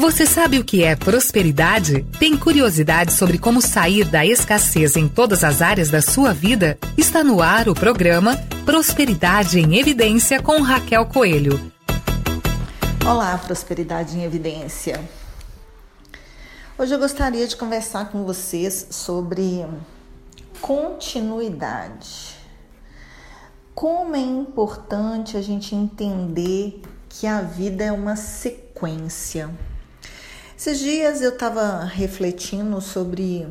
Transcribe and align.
Você 0.00 0.24
sabe 0.24 0.58
o 0.58 0.64
que 0.64 0.82
é 0.82 0.96
prosperidade? 0.96 2.06
Tem 2.18 2.34
curiosidade 2.34 3.12
sobre 3.12 3.36
como 3.36 3.60
sair 3.60 4.02
da 4.06 4.24
escassez 4.24 4.96
em 4.96 5.06
todas 5.06 5.44
as 5.44 5.60
áreas 5.60 5.90
da 5.90 6.00
sua 6.00 6.32
vida? 6.32 6.78
Está 6.96 7.22
no 7.22 7.42
ar 7.42 7.68
o 7.68 7.74
programa 7.74 8.34
Prosperidade 8.64 9.60
em 9.60 9.76
Evidência 9.76 10.42
com 10.42 10.62
Raquel 10.62 11.04
Coelho. 11.04 11.60
Olá, 13.06 13.36
Prosperidade 13.36 14.16
em 14.16 14.24
Evidência. 14.24 15.06
Hoje 16.78 16.94
eu 16.94 16.98
gostaria 16.98 17.46
de 17.46 17.54
conversar 17.54 18.10
com 18.10 18.24
vocês 18.24 18.86
sobre 18.90 19.66
continuidade. 20.62 22.36
Como 23.74 24.16
é 24.16 24.20
importante 24.20 25.36
a 25.36 25.42
gente 25.42 25.74
entender 25.74 26.80
que 27.06 27.26
a 27.26 27.42
vida 27.42 27.84
é 27.84 27.92
uma 27.92 28.16
sequência. 28.16 29.50
Esses 30.60 30.78
dias 30.78 31.22
eu 31.22 31.30
estava 31.30 31.84
refletindo 31.84 32.82
sobre 32.82 33.48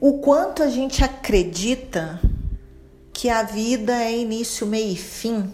o 0.00 0.14
quanto 0.14 0.64
a 0.64 0.68
gente 0.68 1.04
acredita 1.04 2.20
que 3.12 3.28
a 3.28 3.44
vida 3.44 3.94
é 4.02 4.18
início, 4.18 4.66
meio 4.66 4.92
e 4.92 4.96
fim, 4.96 5.48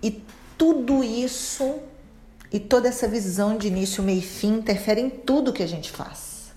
e 0.00 0.22
tudo 0.56 1.02
isso 1.02 1.80
e 2.52 2.60
toda 2.60 2.86
essa 2.86 3.08
visão 3.08 3.58
de 3.58 3.66
início, 3.66 4.04
meio 4.04 4.20
e 4.20 4.22
fim 4.22 4.58
interfere 4.58 5.00
em 5.00 5.10
tudo 5.10 5.52
que 5.52 5.64
a 5.64 5.66
gente 5.66 5.90
faz. 5.90 6.52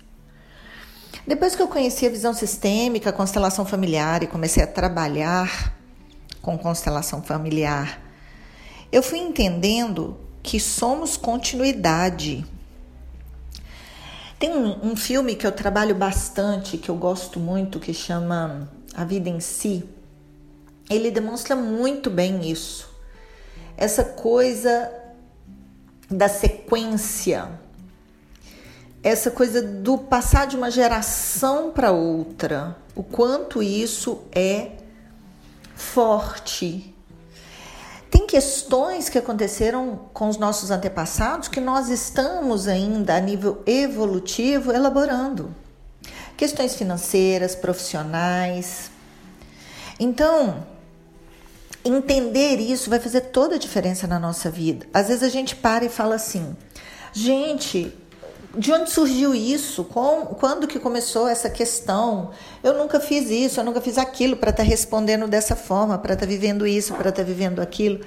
Depois 1.26 1.56
que 1.56 1.64
eu 1.64 1.68
conheci 1.68 2.06
a 2.06 2.12
visão 2.12 2.32
sistêmica, 2.32 3.10
a 3.10 3.14
constelação 3.14 3.66
familiar 3.66 4.22
e 4.22 4.28
comecei 4.28 4.62
a 4.62 4.68
trabalhar 4.68 5.76
com 6.44 6.56
constelação 6.60 7.24
familiar, 7.24 8.04
eu 8.92 9.02
fui 9.02 9.18
entendendo 9.18 10.16
que 10.44 10.60
somos 10.60 11.18
continuidade 11.18 12.46
tem 14.40 14.56
um, 14.56 14.92
um, 14.92 14.96
filme 14.96 15.36
que 15.36 15.46
eu 15.46 15.52
trabalho 15.52 15.94
bastante, 15.94 16.78
que 16.78 16.90
eu 16.90 16.96
gosto 16.96 17.40
muito, 17.40 17.78
que 17.78 17.94
chama 17.94 18.72
A 18.96 19.04
Vida 19.04 19.30
em 19.30 19.42
Si. 19.42 19.84
Ele 20.90 21.12
demonstra 21.12 21.58
muito 21.58 22.10
bem 22.10 22.50
isso. 22.50 22.90
Essa 23.76 24.04
coisa 24.04 24.92
da 26.10 26.30
sequência, 26.30 27.50
essa 29.04 29.30
coisa 29.30 29.62
do 29.62 29.98
passar 29.98 30.48
de 30.48 30.56
uma 30.56 30.72
geração 30.72 31.72
para 31.72 31.92
outra, 31.92 32.78
o 32.96 33.04
quanto 33.04 33.62
isso 33.62 34.22
é 34.32 34.72
forte 35.76 36.96
questões 38.30 39.10
que 39.10 39.18
aconteceram 39.18 40.02
com 40.14 40.30
os 40.30 40.38
nossos 40.38 40.70
antepassados 40.70 41.48
que 41.48 41.60
nós 41.60 41.90
estamos 41.90 42.68
ainda 42.68 43.16
a 43.16 43.20
nível 43.20 43.64
evolutivo 43.66 44.72
elaborando. 44.72 45.56
Questões 46.38 46.76
financeiras, 46.76 47.56
profissionais. 47.56 48.92
Então, 50.00 50.64
entender 51.84 52.58
isso 52.60 52.88
vai 52.88 53.00
fazer 53.00 53.22
toda 53.22 53.56
a 53.56 53.58
diferença 53.58 54.06
na 54.06 54.20
nossa 54.20 54.52
vida. 54.52 54.86
Às 54.94 55.08
vezes 55.08 55.24
a 55.24 55.30
gente 55.30 55.56
para 55.56 55.84
e 55.84 55.90
fala 55.90 56.14
assim: 56.14 56.56
gente, 57.12 57.92
de 58.58 58.72
onde 58.72 58.90
surgiu 58.90 59.36
isso? 59.36 59.84
Com, 59.84 60.26
quando 60.26 60.68
que 60.68 60.80
começou 60.80 61.28
essa 61.28 61.50
questão? 61.50 62.32
Eu 62.64 62.78
nunca 62.78 63.00
fiz 63.00 63.30
isso, 63.30 63.60
eu 63.60 63.64
nunca 63.64 63.80
fiz 63.80 63.98
aquilo 63.98 64.38
para 64.38 64.50
estar 64.50 64.64
tá 64.64 64.70
respondendo 64.70 65.28
dessa 65.28 65.56
forma, 65.56 65.98
para 65.98 66.14
estar 66.14 66.26
tá 66.26 66.30
vivendo 66.30 66.66
isso, 66.66 66.94
para 66.96 67.10
estar 67.10 67.22
tá 67.22 67.28
vivendo 67.28 67.60
aquilo. 67.60 68.04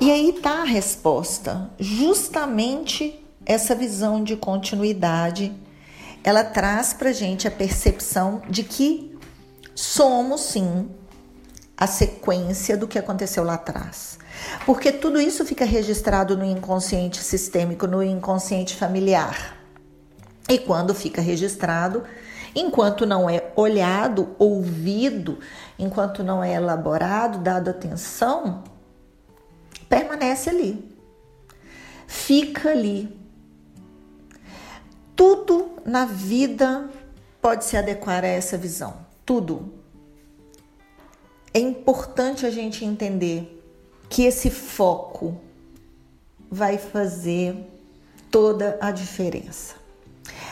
E 0.00 0.10
aí 0.10 0.30
está 0.30 0.62
a 0.62 0.64
resposta. 0.64 1.70
Justamente 1.78 3.24
essa 3.46 3.74
visão 3.74 4.22
de 4.22 4.36
continuidade, 4.36 5.52
ela 6.22 6.44
traz 6.44 6.92
para 6.92 7.12
gente 7.12 7.48
a 7.48 7.50
percepção 7.50 8.42
de 8.48 8.62
que 8.62 9.16
somos 9.74 10.42
sim 10.42 10.88
a 11.76 11.86
sequência 11.86 12.76
do 12.76 12.86
que 12.86 12.98
aconteceu 12.98 13.42
lá 13.42 13.54
atrás. 13.54 14.18
Porque 14.64 14.92
tudo 14.92 15.20
isso 15.20 15.44
fica 15.44 15.64
registrado 15.64 16.36
no 16.36 16.44
inconsciente 16.44 17.22
sistêmico, 17.22 17.86
no 17.86 18.02
inconsciente 18.02 18.76
familiar. 18.76 19.56
E 20.48 20.58
quando 20.58 20.94
fica 20.94 21.20
registrado, 21.20 22.04
enquanto 22.54 23.06
não 23.06 23.28
é 23.28 23.52
olhado, 23.56 24.34
ouvido, 24.38 25.38
enquanto 25.78 26.22
não 26.22 26.42
é 26.42 26.54
elaborado, 26.54 27.38
dado 27.38 27.70
atenção, 27.70 28.62
permanece 29.88 30.50
ali. 30.50 30.92
Fica 32.06 32.70
ali. 32.70 33.16
Tudo 35.16 35.70
na 35.84 36.04
vida 36.04 36.88
pode 37.40 37.64
se 37.64 37.76
adequar 37.76 38.24
a 38.24 38.28
essa 38.28 38.56
visão. 38.56 38.96
Tudo. 39.24 39.72
É 41.54 41.58
importante 41.58 42.46
a 42.46 42.50
gente 42.50 42.84
entender 42.84 43.51
que 44.12 44.24
esse 44.26 44.50
foco 44.50 45.34
vai 46.50 46.76
fazer 46.76 47.56
toda 48.30 48.76
a 48.78 48.90
diferença. 48.90 49.74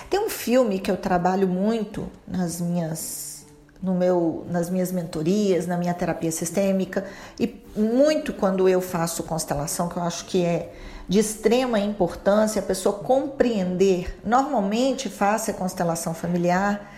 Tem 0.08 0.18
um 0.18 0.30
filme 0.30 0.78
que 0.78 0.90
eu 0.90 0.96
trabalho 0.96 1.46
muito 1.46 2.10
nas 2.26 2.58
minhas 2.58 3.44
no 3.82 3.94
meu 3.94 4.46
nas 4.48 4.70
minhas 4.70 4.90
mentorias, 4.90 5.66
na 5.66 5.76
minha 5.76 5.92
terapia 5.92 6.32
sistêmica 6.32 7.04
e 7.38 7.62
muito 7.76 8.32
quando 8.32 8.66
eu 8.66 8.80
faço 8.80 9.24
constelação, 9.24 9.90
que 9.90 9.98
eu 9.98 10.02
acho 10.04 10.24
que 10.24 10.42
é 10.42 10.72
de 11.06 11.18
extrema 11.18 11.78
importância 11.78 12.60
a 12.60 12.64
pessoa 12.64 12.94
compreender. 12.94 14.18
Normalmente 14.24 15.10
faço 15.10 15.50
a 15.50 15.54
constelação 15.54 16.14
familiar 16.14 16.90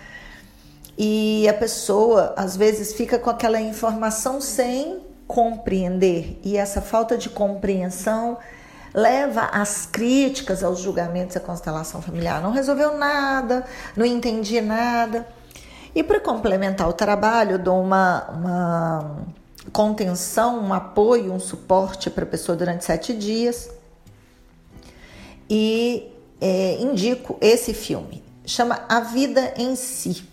e 0.96 1.48
a 1.48 1.54
pessoa 1.54 2.34
às 2.36 2.56
vezes 2.56 2.92
fica 2.92 3.18
com 3.18 3.30
aquela 3.30 3.60
informação 3.60 4.40
sem 4.40 5.10
compreender 5.32 6.38
e 6.44 6.58
essa 6.58 6.82
falta 6.82 7.16
de 7.16 7.30
compreensão 7.30 8.36
leva 8.92 9.44
às 9.46 9.86
críticas, 9.86 10.62
aos 10.62 10.80
julgamentos 10.80 11.34
à 11.38 11.40
constelação 11.40 12.02
familiar. 12.02 12.42
Não 12.42 12.52
resolveu 12.52 12.98
nada, 12.98 13.64
não 13.96 14.04
entendi 14.04 14.60
nada. 14.60 15.26
E 15.94 16.02
para 16.02 16.20
complementar 16.20 16.86
o 16.86 16.92
trabalho, 16.92 17.58
dou 17.58 17.80
uma, 17.80 18.28
uma 18.30 19.16
contenção, 19.72 20.62
um 20.62 20.74
apoio, 20.74 21.32
um 21.32 21.40
suporte 21.40 22.10
para 22.10 22.24
a 22.24 22.26
pessoa 22.26 22.54
durante 22.54 22.84
sete 22.84 23.14
dias 23.14 23.70
e 25.48 26.12
é, 26.42 26.76
indico 26.78 27.38
esse 27.40 27.72
filme. 27.72 28.22
Chama 28.44 28.84
A 28.86 29.00
Vida 29.00 29.54
em 29.56 29.74
Si. 29.76 30.30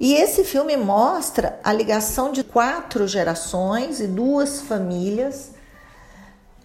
E 0.00 0.14
esse 0.14 0.44
filme 0.44 0.78
mostra 0.78 1.60
a 1.62 1.70
ligação 1.74 2.32
de 2.32 2.42
quatro 2.42 3.06
gerações 3.06 4.00
e 4.00 4.06
duas 4.06 4.62
famílias 4.62 5.50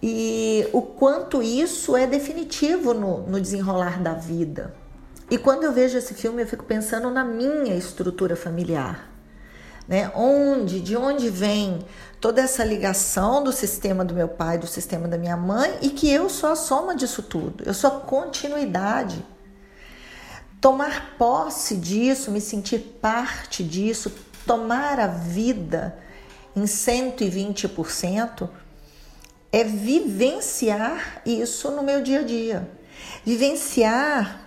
e 0.02 0.66
o 0.72 0.80
quanto 0.80 1.42
isso 1.42 1.94
é 1.94 2.06
definitivo 2.06 2.94
no, 2.94 3.18
no 3.26 3.38
desenrolar 3.38 4.02
da 4.02 4.14
vida. 4.14 4.74
E 5.30 5.36
quando 5.36 5.64
eu 5.64 5.72
vejo 5.72 5.98
esse 5.98 6.14
filme, 6.14 6.42
eu 6.42 6.46
fico 6.46 6.64
pensando 6.64 7.10
na 7.10 7.24
minha 7.24 7.74
estrutura 7.74 8.34
familiar. 8.36 9.10
Né? 9.86 10.10
Onde, 10.14 10.80
de 10.80 10.96
onde 10.96 11.28
vem 11.28 11.80
toda 12.18 12.40
essa 12.40 12.64
ligação 12.64 13.44
do 13.44 13.52
sistema 13.52 14.02
do 14.02 14.14
meu 14.14 14.28
pai, 14.28 14.56
do 14.56 14.66
sistema 14.66 15.06
da 15.06 15.18
minha 15.18 15.36
mãe, 15.36 15.76
e 15.82 15.90
que 15.90 16.10
eu 16.10 16.30
sou 16.30 16.50
a 16.50 16.56
soma 16.56 16.96
disso 16.96 17.22
tudo, 17.22 17.64
eu 17.66 17.74
sou 17.74 17.90
a 17.90 18.00
continuidade 18.00 19.22
tomar 20.60 21.16
posse 21.18 21.76
disso, 21.76 22.30
me 22.30 22.40
sentir 22.40 22.78
parte 23.00 23.62
disso, 23.62 24.12
tomar 24.46 24.98
a 24.98 25.06
vida 25.06 25.98
em 26.54 26.64
120%, 26.64 28.48
é 29.52 29.64
vivenciar 29.64 31.22
isso 31.24 31.70
no 31.70 31.82
meu 31.82 32.02
dia 32.02 32.20
a 32.20 32.24
dia. 32.24 32.70
Vivenciar 33.24 34.40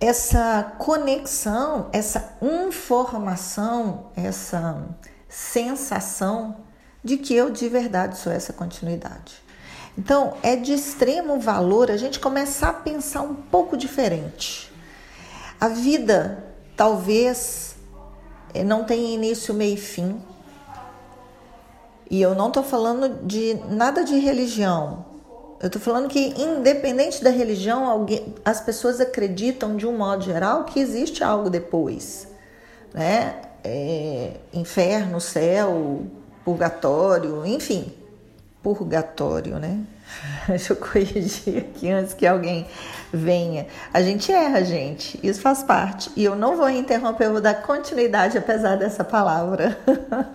essa 0.00 0.74
conexão, 0.78 1.88
essa 1.92 2.36
informação, 2.42 4.10
essa 4.16 4.84
sensação 5.28 6.56
de 7.04 7.18
que 7.18 7.34
eu 7.34 7.50
de 7.50 7.68
verdade 7.68 8.18
sou 8.18 8.32
essa 8.32 8.52
continuidade. 8.52 9.42
Então, 9.96 10.36
é 10.42 10.56
de 10.56 10.72
extremo 10.72 11.38
valor 11.38 11.90
a 11.90 11.96
gente 11.96 12.18
começar 12.18 12.70
a 12.70 12.74
pensar 12.74 13.20
um 13.22 13.34
pouco 13.34 13.76
diferente. 13.76 14.71
A 15.62 15.68
vida 15.68 16.42
talvez 16.76 17.76
eh, 18.52 18.64
não 18.64 18.82
tenha 18.82 19.14
início, 19.14 19.54
meio 19.54 19.74
e 19.74 19.76
fim. 19.76 20.20
E 22.10 22.20
eu 22.20 22.34
não 22.34 22.48
estou 22.48 22.64
falando 22.64 23.24
de 23.24 23.54
nada 23.70 24.02
de 24.02 24.18
religião. 24.18 25.06
Eu 25.60 25.68
estou 25.68 25.80
falando 25.80 26.08
que, 26.08 26.34
independente 26.36 27.22
da 27.22 27.30
religião, 27.30 27.84
alguém, 27.88 28.34
as 28.44 28.60
pessoas 28.60 29.00
acreditam, 29.00 29.76
de 29.76 29.86
um 29.86 29.96
modo 29.96 30.24
geral, 30.24 30.64
que 30.64 30.80
existe 30.80 31.22
algo 31.22 31.48
depois. 31.48 32.26
Né? 32.92 33.40
É, 33.62 34.32
inferno, 34.52 35.20
céu, 35.20 36.02
purgatório, 36.44 37.46
enfim, 37.46 37.94
purgatório, 38.64 39.60
né? 39.60 39.78
Deixa 40.48 40.72
eu 40.72 40.76
corrigir 40.76 41.58
aqui 41.58 41.88
antes 41.88 42.14
que 42.14 42.26
alguém 42.26 42.66
venha. 43.12 43.66
A 43.92 44.00
gente 44.00 44.32
erra, 44.32 44.64
gente. 44.64 45.20
Isso 45.22 45.40
faz 45.40 45.62
parte. 45.62 46.10
E 46.16 46.24
eu 46.24 46.34
não 46.34 46.56
vou 46.56 46.68
interromper, 46.70 47.26
eu 47.26 47.32
vou 47.32 47.40
dar 47.40 47.62
continuidade 47.62 48.38
apesar 48.38 48.76
dessa 48.76 49.04
palavra. 49.04 49.78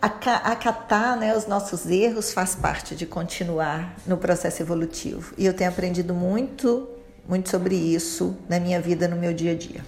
Acatar 0.00 1.16
né, 1.16 1.36
os 1.36 1.46
nossos 1.46 1.86
erros 1.86 2.32
faz 2.32 2.54
parte 2.54 2.94
de 2.94 3.04
continuar 3.04 3.94
no 4.06 4.16
processo 4.16 4.62
evolutivo. 4.62 5.34
E 5.36 5.44
eu 5.44 5.52
tenho 5.52 5.70
aprendido 5.70 6.14
muito, 6.14 6.88
muito 7.28 7.50
sobre 7.50 7.74
isso 7.74 8.36
na 8.48 8.58
minha 8.58 8.80
vida, 8.80 9.06
no 9.06 9.16
meu 9.16 9.34
dia 9.34 9.52
a 9.52 9.54
dia. 9.54 9.84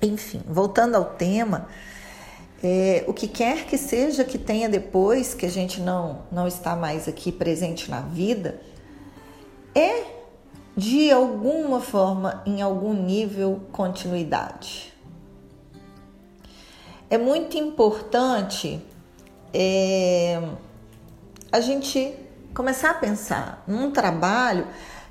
Enfim, 0.00 0.42
voltando 0.46 0.94
ao 0.94 1.04
tema, 1.04 1.66
é, 2.62 3.04
o 3.08 3.12
que 3.12 3.26
quer 3.26 3.66
que 3.66 3.76
seja 3.76 4.24
que 4.24 4.38
tenha 4.38 4.68
depois 4.68 5.34
que 5.34 5.44
a 5.44 5.50
gente 5.50 5.80
não, 5.80 6.22
não 6.30 6.46
está 6.46 6.76
mais 6.76 7.08
aqui 7.08 7.32
presente 7.32 7.90
na 7.90 8.00
vida, 8.00 8.60
é 9.74 10.15
de 10.76 11.10
alguma 11.10 11.80
forma, 11.80 12.42
em 12.44 12.60
algum 12.60 12.92
nível, 12.92 13.62
continuidade. 13.72 14.92
É 17.08 17.16
muito 17.16 17.56
importante 17.56 18.82
é, 19.54 20.42
a 21.50 21.60
gente 21.60 22.14
começar 22.52 22.90
a 22.90 22.94
pensar 22.94 23.64
num 23.66 23.90
trabalho. 23.90 24.66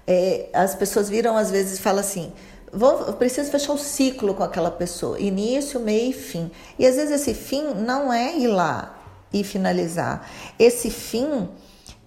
É, 0.05 0.49
as 0.53 0.75
pessoas 0.75 1.09
viram 1.09 1.35
às 1.35 1.49
vezes 1.49 1.79
e 1.79 1.81
falam 1.81 2.01
assim: 2.01 2.31
vou, 2.71 3.13
preciso 3.13 3.49
fechar 3.49 3.73
o 3.73 3.77
ciclo 3.77 4.35
com 4.35 4.43
aquela 4.43 4.69
pessoa, 4.69 5.19
início, 5.19 5.79
meio 5.79 6.11
e 6.11 6.13
fim. 6.13 6.51
E 6.77 6.85
às 6.85 6.95
vezes 6.95 7.21
esse 7.21 7.33
fim 7.33 7.73
não 7.73 8.13
é 8.13 8.37
ir 8.37 8.47
lá 8.47 8.99
e 9.33 9.43
finalizar. 9.43 10.29
Esse 10.59 10.91
fim 10.91 11.49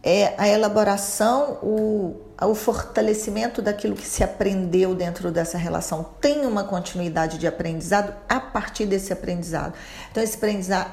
é 0.08 0.34
a 0.38 0.48
elaboração, 0.48 1.58
o, 1.62 2.16
o 2.40 2.54
fortalecimento 2.54 3.60
daquilo 3.60 3.94
que 3.94 4.06
se 4.06 4.24
aprendeu 4.24 4.94
dentro 4.94 5.30
dessa 5.30 5.58
relação. 5.58 6.02
Tem 6.18 6.46
uma 6.46 6.64
continuidade 6.64 7.36
de 7.36 7.46
aprendizado 7.46 8.14
a 8.26 8.40
partir 8.40 8.86
desse 8.86 9.12
aprendizado. 9.12 9.74
Então, 10.10 10.22
esse 10.22 10.38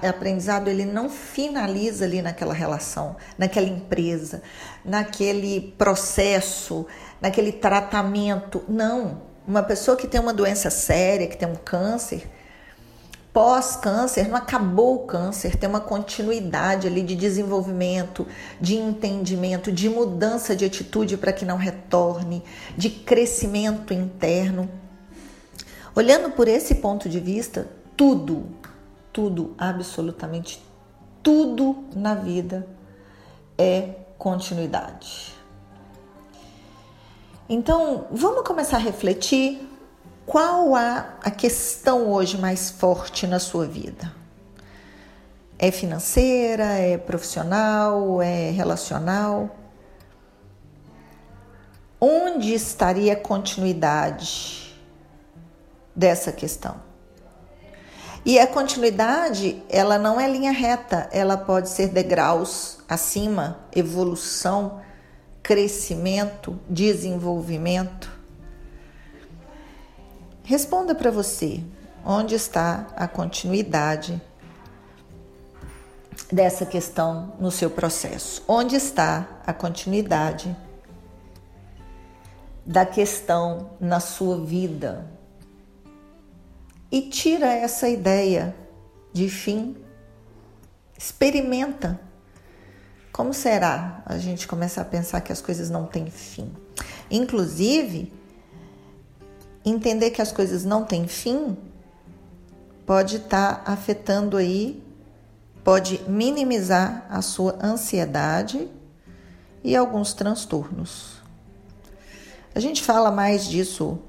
aprendizado 0.03 0.67
ele 0.67 0.83
não 0.83 1.09
finaliza 1.09 2.03
ali 2.03 2.21
naquela 2.21 2.53
relação, 2.53 3.15
naquela 3.37 3.67
empresa, 3.67 4.41
naquele 4.83 5.73
processo, 5.77 6.85
naquele 7.21 7.53
tratamento. 7.53 8.65
Não. 8.67 9.21
Uma 9.47 9.63
pessoa 9.63 9.95
que 9.95 10.09
tem 10.09 10.19
uma 10.19 10.33
doença 10.33 10.69
séria, 10.69 11.27
que 11.27 11.37
tem 11.37 11.47
um 11.47 11.55
câncer, 11.55 12.27
pós-câncer, 13.35 14.29
não 14.29 14.37
acabou 14.37 14.95
o 14.95 14.99
câncer, 14.99 15.57
tem 15.57 15.67
uma 15.67 15.81
continuidade 15.81 16.87
ali 16.87 17.01
de 17.01 17.17
desenvolvimento, 17.17 18.25
de 18.61 18.77
entendimento, 18.77 19.73
de 19.73 19.89
mudança 19.89 20.55
de 20.55 20.63
atitude 20.63 21.17
para 21.17 21.33
que 21.33 21.43
não 21.43 21.57
retorne, 21.57 22.41
de 22.77 22.89
crescimento 22.89 23.93
interno. 23.93 24.71
Olhando 25.93 26.31
por 26.31 26.47
esse 26.47 26.75
ponto 26.75 27.09
de 27.09 27.19
vista, 27.19 27.67
tudo, 27.97 28.45
tudo, 29.11 29.53
absolutamente 29.57 30.63
tudo 31.21 31.83
na 31.93 32.15
vida 32.15 32.65
é 33.57 33.95
continuidade. 34.17 35.33
Então, 37.49 38.07
vamos 38.11 38.47
começar 38.47 38.77
a 38.77 38.79
refletir 38.79 39.74
qual 40.25 40.75
a, 40.75 41.17
a 41.21 41.31
questão 41.31 42.11
hoje 42.11 42.37
mais 42.37 42.69
forte 42.69 43.27
na 43.27 43.39
sua 43.39 43.65
vida? 43.65 44.11
É 45.57 45.71
financeira, 45.71 46.65
é 46.65 46.97
profissional, 46.97 48.21
é 48.21 48.49
relacional? 48.49 49.55
Onde 51.99 52.53
estaria 52.53 53.13
a 53.13 53.15
continuidade 53.15 54.75
dessa 55.95 56.31
questão? 56.31 56.83
E 58.25 58.39
a 58.39 58.47
continuidade, 58.47 59.61
ela 59.69 59.99
não 59.99 60.19
é 60.19 60.27
linha 60.27 60.51
reta, 60.51 61.07
ela 61.11 61.37
pode 61.37 61.69
ser 61.69 61.89
degraus 61.89 62.79
acima, 62.89 63.59
evolução, 63.73 64.81
crescimento, 65.43 66.59
desenvolvimento. 66.67 68.14
Responda 70.45 70.93
para 70.93 71.09
você 71.09 71.63
onde 72.05 72.35
está 72.35 72.85
a 72.95 73.07
continuidade 73.07 74.21
dessa 76.31 76.67
questão 76.67 77.33
no 77.39 77.49
seu 77.49 77.67
processo. 77.67 78.43
Onde 78.47 78.75
está 78.75 79.41
a 79.43 79.51
continuidade 79.51 80.55
da 82.63 82.85
questão 82.85 83.71
na 83.79 83.99
sua 83.99 84.39
vida? 84.39 85.09
E 86.91 87.01
tira 87.01 87.51
essa 87.51 87.89
ideia 87.89 88.55
de 89.11 89.27
fim. 89.27 89.75
Experimenta. 90.95 91.99
Como 93.11 93.33
será 93.33 94.03
a 94.05 94.19
gente 94.19 94.47
começar 94.47 94.83
a 94.83 94.85
pensar 94.85 95.21
que 95.21 95.31
as 95.31 95.41
coisas 95.41 95.71
não 95.71 95.87
têm 95.87 96.11
fim? 96.11 96.53
Inclusive, 97.09 98.13
entender 99.65 100.11
que 100.11 100.21
as 100.21 100.31
coisas 100.31 100.63
não 100.63 100.83
têm 100.83 101.07
fim 101.07 101.57
pode 102.85 103.17
estar 103.17 103.63
tá 103.63 103.71
afetando 103.71 104.37
aí, 104.37 104.83
pode 105.63 105.99
minimizar 106.07 107.05
a 107.09 107.21
sua 107.21 107.57
ansiedade 107.61 108.69
e 109.63 109.75
alguns 109.75 110.13
transtornos. 110.13 111.15
A 112.53 112.59
gente 112.59 112.83
fala 112.83 113.09
mais 113.09 113.45
disso 113.47 113.99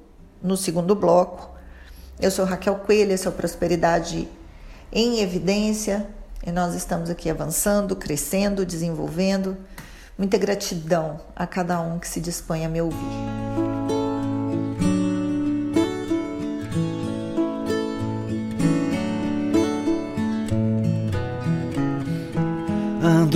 no 0.42 0.56
segundo 0.56 0.94
bloco. 0.94 1.56
Eu 2.20 2.30
sou 2.30 2.44
Raquel 2.44 2.76
Coelho, 2.76 3.12
esse 3.12 3.26
é 3.26 3.30
o 3.30 3.32
Prosperidade 3.32 4.28
em 4.92 5.20
Evidência 5.20 6.06
e 6.46 6.52
nós 6.52 6.74
estamos 6.74 7.10
aqui 7.10 7.28
avançando, 7.28 7.96
crescendo, 7.96 8.64
desenvolvendo. 8.64 9.56
Muita 10.16 10.38
gratidão 10.38 11.20
a 11.34 11.46
cada 11.46 11.80
um 11.80 11.98
que 11.98 12.08
se 12.08 12.20
dispõe 12.20 12.64
a 12.64 12.68
me 12.68 12.80
ouvir. 12.80 13.45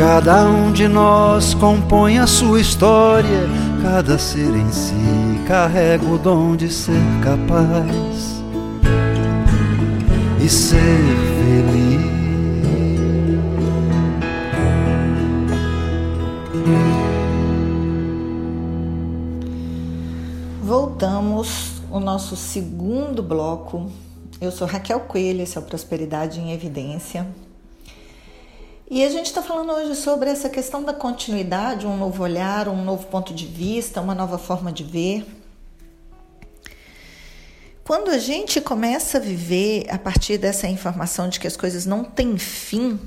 Cada 0.00 0.46
um 0.46 0.72
de 0.72 0.88
nós 0.88 1.52
compõe 1.52 2.18
a 2.18 2.26
sua 2.26 2.58
história 2.58 3.46
Cada 3.82 4.18
ser 4.18 4.56
em 4.56 4.72
si 4.72 4.94
carrega 5.46 6.06
o 6.06 6.16
dom 6.16 6.56
de 6.56 6.72
ser 6.72 7.02
capaz 7.22 8.40
e 10.42 10.48
ser 10.48 10.78
feliz. 10.78 12.00
Voltamos 20.62 21.82
ao 21.90 22.00
nosso 22.00 22.36
segundo 22.36 23.22
bloco. 23.22 23.90
Eu 24.40 24.50
sou 24.50 24.66
Raquel 24.66 25.00
Coelho, 25.00 25.42
esse 25.42 25.58
é 25.58 25.60
o 25.60 25.64
Prosperidade 25.64 26.40
em 26.40 26.52
Evidência. 26.52 27.26
E 28.92 29.04
a 29.04 29.08
gente 29.08 29.26
está 29.26 29.40
falando 29.40 29.70
hoje 29.70 29.94
sobre 29.94 30.28
essa 30.28 30.48
questão 30.48 30.82
da 30.82 30.92
continuidade, 30.92 31.86
um 31.86 31.96
novo 31.96 32.24
olhar, 32.24 32.66
um 32.66 32.82
novo 32.82 33.06
ponto 33.06 33.32
de 33.32 33.46
vista, 33.46 34.00
uma 34.00 34.16
nova 34.16 34.36
forma 34.36 34.72
de 34.72 34.82
ver. 34.82 35.24
Quando 37.84 38.10
a 38.10 38.18
gente 38.18 38.60
começa 38.60 39.18
a 39.18 39.20
viver 39.20 39.86
a 39.88 39.96
partir 39.96 40.38
dessa 40.38 40.66
informação 40.66 41.28
de 41.28 41.38
que 41.38 41.46
as 41.46 41.56
coisas 41.56 41.86
não 41.86 42.02
têm 42.02 42.36
fim, 42.36 42.98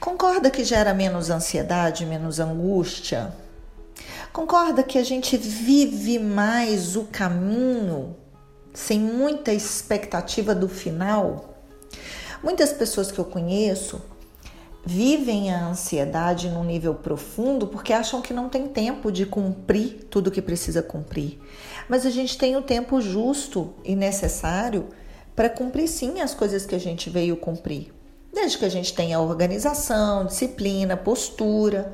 concorda 0.00 0.50
que 0.50 0.64
gera 0.64 0.92
menos 0.92 1.30
ansiedade, 1.30 2.04
menos 2.04 2.40
angústia? 2.40 3.32
Concorda 4.32 4.82
que 4.82 4.98
a 4.98 5.04
gente 5.04 5.36
vive 5.36 6.18
mais 6.18 6.96
o 6.96 7.04
caminho 7.04 8.16
sem 8.74 8.98
muita 8.98 9.52
expectativa 9.52 10.52
do 10.52 10.68
final? 10.68 11.54
Muitas 12.42 12.72
pessoas 12.72 13.12
que 13.12 13.20
eu 13.20 13.24
conheço 13.24 14.02
vivem 14.88 15.52
a 15.52 15.66
ansiedade 15.66 16.48
num 16.48 16.62
nível 16.62 16.94
profundo 16.94 17.66
porque 17.66 17.92
acham 17.92 18.22
que 18.22 18.32
não 18.32 18.48
tem 18.48 18.68
tempo 18.68 19.10
de 19.10 19.26
cumprir 19.26 20.06
tudo 20.08 20.30
que 20.30 20.40
precisa 20.40 20.80
cumprir. 20.80 21.40
Mas 21.88 22.06
a 22.06 22.10
gente 22.10 22.38
tem 22.38 22.56
o 22.56 22.62
tempo 22.62 23.00
justo 23.00 23.74
e 23.84 23.96
necessário 23.96 24.86
para 25.34 25.50
cumprir 25.50 25.88
sim 25.88 26.20
as 26.20 26.34
coisas 26.34 26.64
que 26.64 26.74
a 26.74 26.78
gente 26.78 27.10
veio 27.10 27.36
cumprir. 27.36 27.92
Desde 28.32 28.58
que 28.58 28.64
a 28.64 28.68
gente 28.68 28.94
tenha 28.94 29.18
organização, 29.18 30.24
disciplina, 30.24 30.96
postura 30.96 31.92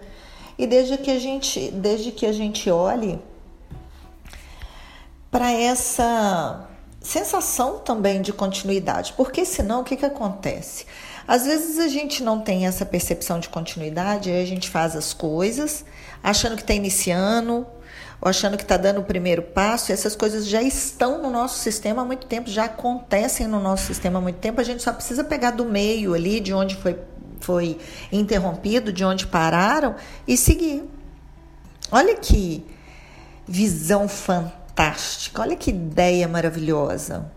e 0.58 0.66
desde 0.66 0.98
que 0.98 1.10
a 1.10 1.18
gente, 1.18 1.70
desde 1.70 2.12
que 2.12 2.26
a 2.26 2.32
gente 2.32 2.70
olhe 2.70 3.18
para 5.30 5.50
essa 5.50 6.68
sensação 7.00 7.78
também 7.78 8.20
de 8.20 8.34
continuidade, 8.34 9.14
porque 9.16 9.46
senão 9.46 9.80
o 9.80 9.84
que, 9.84 9.96
que 9.96 10.04
acontece? 10.04 10.84
Às 11.32 11.46
vezes 11.46 11.78
a 11.78 11.88
gente 11.88 12.22
não 12.22 12.42
tem 12.42 12.66
essa 12.66 12.84
percepção 12.84 13.40
de 13.40 13.48
continuidade, 13.48 14.28
aí 14.28 14.42
a 14.42 14.46
gente 14.46 14.68
faz 14.68 14.94
as 14.94 15.14
coisas 15.14 15.82
achando 16.22 16.56
que 16.56 16.60
está 16.60 16.74
iniciando, 16.74 17.66
ou 18.20 18.28
achando 18.28 18.58
que 18.58 18.62
está 18.62 18.76
dando 18.76 19.00
o 19.00 19.02
primeiro 19.02 19.40
passo, 19.40 19.90
e 19.90 19.94
essas 19.94 20.14
coisas 20.14 20.46
já 20.46 20.60
estão 20.60 21.22
no 21.22 21.30
nosso 21.30 21.58
sistema 21.60 22.02
há 22.02 22.04
muito 22.04 22.26
tempo, 22.26 22.50
já 22.50 22.64
acontecem 22.64 23.46
no 23.46 23.60
nosso 23.60 23.86
sistema 23.86 24.18
há 24.18 24.20
muito 24.20 24.40
tempo, 24.40 24.60
a 24.60 24.64
gente 24.64 24.82
só 24.82 24.92
precisa 24.92 25.24
pegar 25.24 25.52
do 25.52 25.64
meio 25.64 26.12
ali, 26.12 26.38
de 26.38 26.52
onde 26.52 26.76
foi, 26.76 26.98
foi 27.40 27.78
interrompido, 28.12 28.92
de 28.92 29.02
onde 29.02 29.26
pararam, 29.26 29.96
e 30.28 30.36
seguir. 30.36 30.84
Olha 31.90 32.14
que 32.14 32.62
visão 33.48 34.06
fantástica, 34.06 35.40
olha 35.40 35.56
que 35.56 35.70
ideia 35.70 36.28
maravilhosa. 36.28 37.32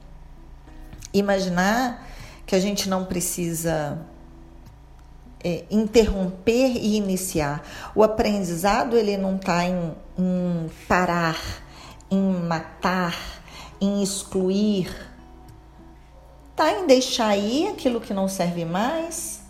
Imaginar 1.14 2.06
que 2.46 2.56
a 2.56 2.60
gente 2.60 2.88
não 2.88 3.06
precisa 3.06 4.00
é, 5.44 5.64
interromper 5.70 6.72
e 6.76 6.96
iniciar. 6.96 7.64
O 7.94 8.04
aprendizado 8.04 8.98
ele 8.98 9.18
não 9.18 9.36
está 9.36 9.64
em, 9.66 9.96
em 10.18 10.72
parar, 10.88 11.40
em 12.10 12.22
matar, 12.22 13.16
em 13.82 14.02
excluir. 14.02 14.90
Está 16.52 16.72
em 16.72 16.88
deixar 16.88 17.36
ir 17.38 17.70
aquilo 17.70 18.00
que 18.00 18.14
não 18.14 18.28
serve 18.28 18.64
mais, 18.64 19.42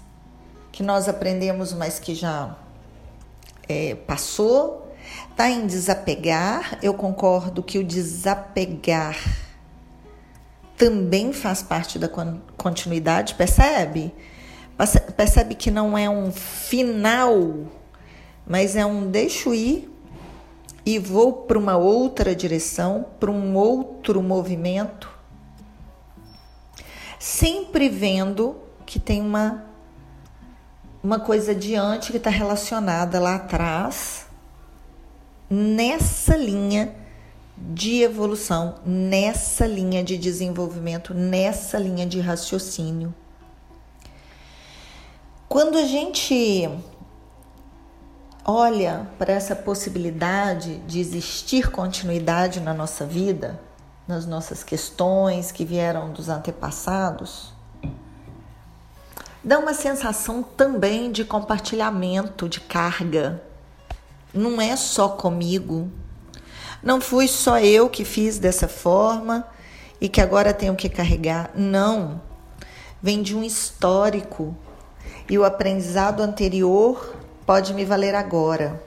que 0.72 0.82
nós 0.82 1.08
aprendemos, 1.08 1.72
mas 1.72 2.00
que 2.00 2.16
já 2.16 2.58
é, 3.68 3.96
passou. 3.96 4.94
Está 5.30 5.50
em 5.50 5.68
desapegar. 5.68 6.80
Eu 6.82 6.94
concordo 6.94 7.62
que 7.62 7.78
o 7.78 7.84
desapegar 7.84 9.45
também 10.78 11.32
faz 11.32 11.64
parte 11.64 11.98
da 11.98 12.10
continuidade, 12.58 13.36
percebe? 13.36 14.14
Percebe 15.16 15.56
que 15.56 15.72
não 15.72 15.98
é 15.98 16.10
um 16.10 16.32
final, 16.32 17.66
mas 18.46 18.76
é 18.76 18.86
um 18.86 19.10
deixo 19.10 19.54
ir 19.54 19.90
e 20.86 21.00
vou 21.00 21.34
para 21.34 21.58
uma 21.58 21.78
outra 21.78 22.36
direção, 22.36 23.06
para 23.20 23.32
um 23.32 23.56
outro 23.56 24.22
movimento, 24.22 25.10
sempre 27.18 27.90
vendo 27.90 28.58
que 28.86 29.00
tem 29.00 29.22
uma 29.22 29.66
uma 31.02 31.20
coisa 31.20 31.52
adiante 31.52 32.12
que 32.12 32.18
está 32.18 32.32
relacionada 32.32 33.20
lá 33.20 33.36
atrás 33.36 34.26
nessa 35.48 36.36
linha 36.36 36.96
de 37.58 38.02
evolução 38.02 38.76
nessa 38.86 39.66
linha 39.66 40.04
de 40.04 40.18
desenvolvimento, 40.18 41.14
nessa 41.14 41.78
linha 41.78 42.06
de 42.06 42.20
raciocínio. 42.20 43.14
Quando 45.48 45.78
a 45.78 45.86
gente 45.86 46.70
olha 48.44 49.08
para 49.18 49.34
essa 49.34 49.56
possibilidade 49.56 50.78
de 50.80 51.00
existir 51.00 51.72
continuidade 51.72 52.60
na 52.60 52.74
nossa 52.74 53.06
vida, 53.06 53.60
nas 54.08 54.26
nossas 54.26 54.64
questões 54.64 55.52
que 55.52 55.64
vieram 55.64 56.12
dos 56.12 56.30
antepassados, 56.30 57.54
dá 59.44 59.58
uma 59.58 59.74
sensação 59.74 60.44
também 60.44 61.12
de 61.12 61.24
compartilhamento 61.24 62.50
de 62.50 62.60
carga. 62.60 63.42
Não 64.34 64.60
é 64.60 64.76
só 64.76 65.10
comigo, 65.10 65.90
não 66.86 67.02
fui 67.02 67.28
só 67.28 67.60
eu 67.60 67.90
que 67.90 68.06
fiz 68.06 68.38
dessa 68.38 68.68
forma 68.68 69.48
e 70.00 70.08
que 70.08 70.22
agora 70.22 70.54
tenho 70.54 70.76
que 70.76 70.88
carregar. 70.88 71.50
Não. 71.56 72.22
Vem 73.02 73.24
de 73.24 73.36
um 73.36 73.44
histórico 73.44 74.56
e 75.28 75.36
o 75.36 75.44
aprendizado 75.44 76.22
anterior 76.22 77.16
pode 77.44 77.74
me 77.74 77.84
valer 77.84 78.14
agora. 78.14 78.80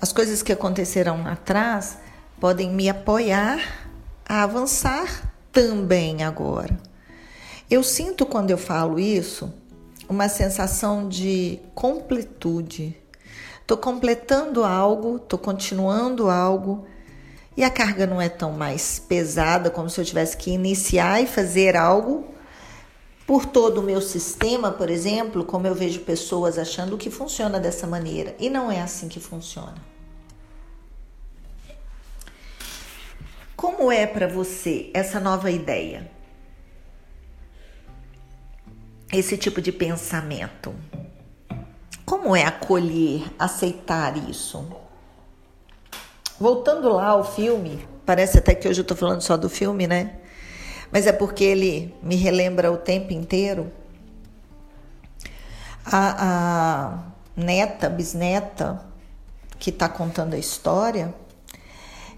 As 0.00 0.12
coisas 0.12 0.42
que 0.44 0.52
aconteceram 0.52 1.26
atrás 1.26 1.98
podem 2.38 2.70
me 2.70 2.88
apoiar 2.88 3.58
a 4.24 4.44
avançar 4.44 5.34
também 5.50 6.22
agora. 6.22 6.78
Eu 7.68 7.82
sinto 7.82 8.24
quando 8.24 8.52
eu 8.52 8.58
falo 8.58 9.00
isso 9.00 9.52
uma 10.08 10.28
sensação 10.28 11.08
de 11.08 11.58
completude. 11.74 12.99
Estou 13.62 13.76
completando 13.76 14.64
algo, 14.64 15.16
estou 15.16 15.38
continuando 15.38 16.28
algo 16.28 16.86
e 17.56 17.62
a 17.64 17.70
carga 17.70 18.06
não 18.06 18.20
é 18.20 18.28
tão 18.28 18.52
mais 18.52 18.98
pesada 18.98 19.70
como 19.70 19.90
se 19.90 20.00
eu 20.00 20.04
tivesse 20.04 20.36
que 20.36 20.50
iniciar 20.50 21.22
e 21.22 21.26
fazer 21.26 21.76
algo 21.76 22.24
por 23.26 23.46
todo 23.46 23.78
o 23.78 23.82
meu 23.82 24.00
sistema, 24.00 24.72
por 24.72 24.90
exemplo, 24.90 25.44
como 25.44 25.66
eu 25.66 25.74
vejo 25.74 26.00
pessoas 26.00 26.58
achando 26.58 26.98
que 26.98 27.10
funciona 27.10 27.60
dessa 27.60 27.86
maneira 27.86 28.34
e 28.40 28.50
não 28.50 28.72
é 28.72 28.80
assim 28.80 29.08
que 29.08 29.20
funciona. 29.20 29.76
Como 33.54 33.92
é 33.92 34.06
para 34.06 34.26
você 34.26 34.90
essa 34.94 35.20
nova 35.20 35.50
ideia? 35.50 36.10
Esse 39.12 39.36
tipo 39.36 39.60
de 39.60 39.70
pensamento? 39.70 40.74
Como 42.10 42.34
é 42.34 42.42
acolher, 42.42 43.22
aceitar 43.38 44.16
isso? 44.28 44.66
Voltando 46.40 46.88
lá 46.88 47.10
ao 47.10 47.22
filme, 47.22 47.86
parece 48.04 48.38
até 48.38 48.52
que 48.52 48.66
hoje 48.66 48.80
eu 48.80 48.84
tô 48.84 48.96
falando 48.96 49.20
só 49.20 49.36
do 49.36 49.48
filme, 49.48 49.86
né? 49.86 50.16
mas 50.90 51.06
é 51.06 51.12
porque 51.12 51.44
ele 51.44 51.94
me 52.02 52.16
relembra 52.16 52.72
o 52.72 52.76
tempo 52.76 53.12
inteiro. 53.12 53.70
A, 55.86 56.16
a 56.18 56.98
neta, 57.36 57.88
bisneta, 57.88 58.84
que 59.56 59.70
está 59.70 59.88
contando 59.88 60.34
a 60.34 60.38
história, 60.38 61.14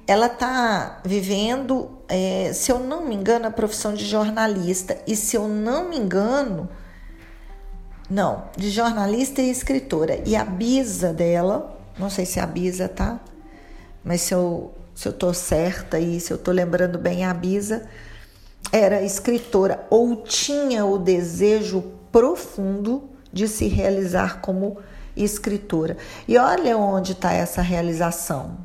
ela 0.06 0.24
está 0.24 1.02
vivendo, 1.04 1.98
é, 2.08 2.50
se 2.54 2.72
eu 2.72 2.78
não 2.78 3.04
me 3.04 3.14
engano, 3.14 3.46
a 3.46 3.50
profissão 3.50 3.92
de 3.92 4.06
jornalista. 4.06 5.02
E 5.06 5.14
se 5.14 5.36
eu 5.36 5.46
não 5.46 5.90
me 5.90 5.98
engano, 5.98 6.66
não, 8.12 8.44
de 8.54 8.68
jornalista 8.68 9.40
e 9.40 9.50
escritora. 9.50 10.20
E 10.26 10.36
a 10.36 10.44
bisa 10.44 11.14
dela, 11.14 11.74
não 11.98 12.10
sei 12.10 12.26
se 12.26 12.38
a 12.38 12.46
bisa 12.46 12.86
tá, 12.86 13.18
mas 14.04 14.20
se 14.20 14.34
eu, 14.34 14.70
se 14.94 15.08
eu 15.08 15.14
tô 15.14 15.32
certa 15.32 15.98
e 15.98 16.20
se 16.20 16.30
eu 16.30 16.36
tô 16.36 16.52
lembrando 16.52 16.98
bem, 16.98 17.24
a 17.24 17.32
bisa 17.32 17.88
era 18.70 19.00
escritora 19.00 19.86
ou 19.88 20.16
tinha 20.16 20.84
o 20.84 20.98
desejo 20.98 21.82
profundo 22.12 23.08
de 23.32 23.48
se 23.48 23.66
realizar 23.66 24.42
como 24.42 24.76
escritora. 25.16 25.96
E 26.28 26.36
olha 26.36 26.76
onde 26.76 27.12
está 27.12 27.32
essa 27.32 27.62
realização. 27.62 28.58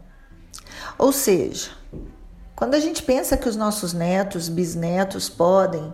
Ou 0.98 1.14
seja, 1.14 1.70
quando 2.54 2.74
a 2.76 2.80
gente 2.82 3.02
pensa 3.02 3.38
que 3.38 3.48
os 3.48 3.56
nossos 3.56 3.94
netos, 3.94 4.50
bisnetos 4.50 5.30
podem 5.30 5.94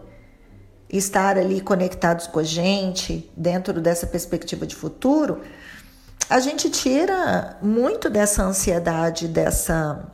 estar 0.89 1.37
ali 1.37 1.61
conectados 1.61 2.27
com 2.27 2.39
a 2.39 2.43
gente 2.43 3.31
dentro 3.35 3.81
dessa 3.81 4.05
perspectiva 4.05 4.65
de 4.67 4.75
futuro, 4.75 5.41
a 6.29 6.39
gente 6.39 6.69
tira 6.69 7.57
muito 7.61 8.09
dessa 8.09 8.43
ansiedade, 8.43 9.27
dessa 9.27 10.11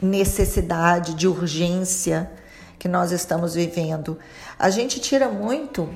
necessidade 0.00 1.14
de 1.14 1.26
urgência 1.26 2.30
que 2.78 2.88
nós 2.88 3.12
estamos 3.12 3.54
vivendo. 3.54 4.18
A 4.58 4.70
gente 4.70 5.00
tira 5.00 5.28
muito 5.28 5.88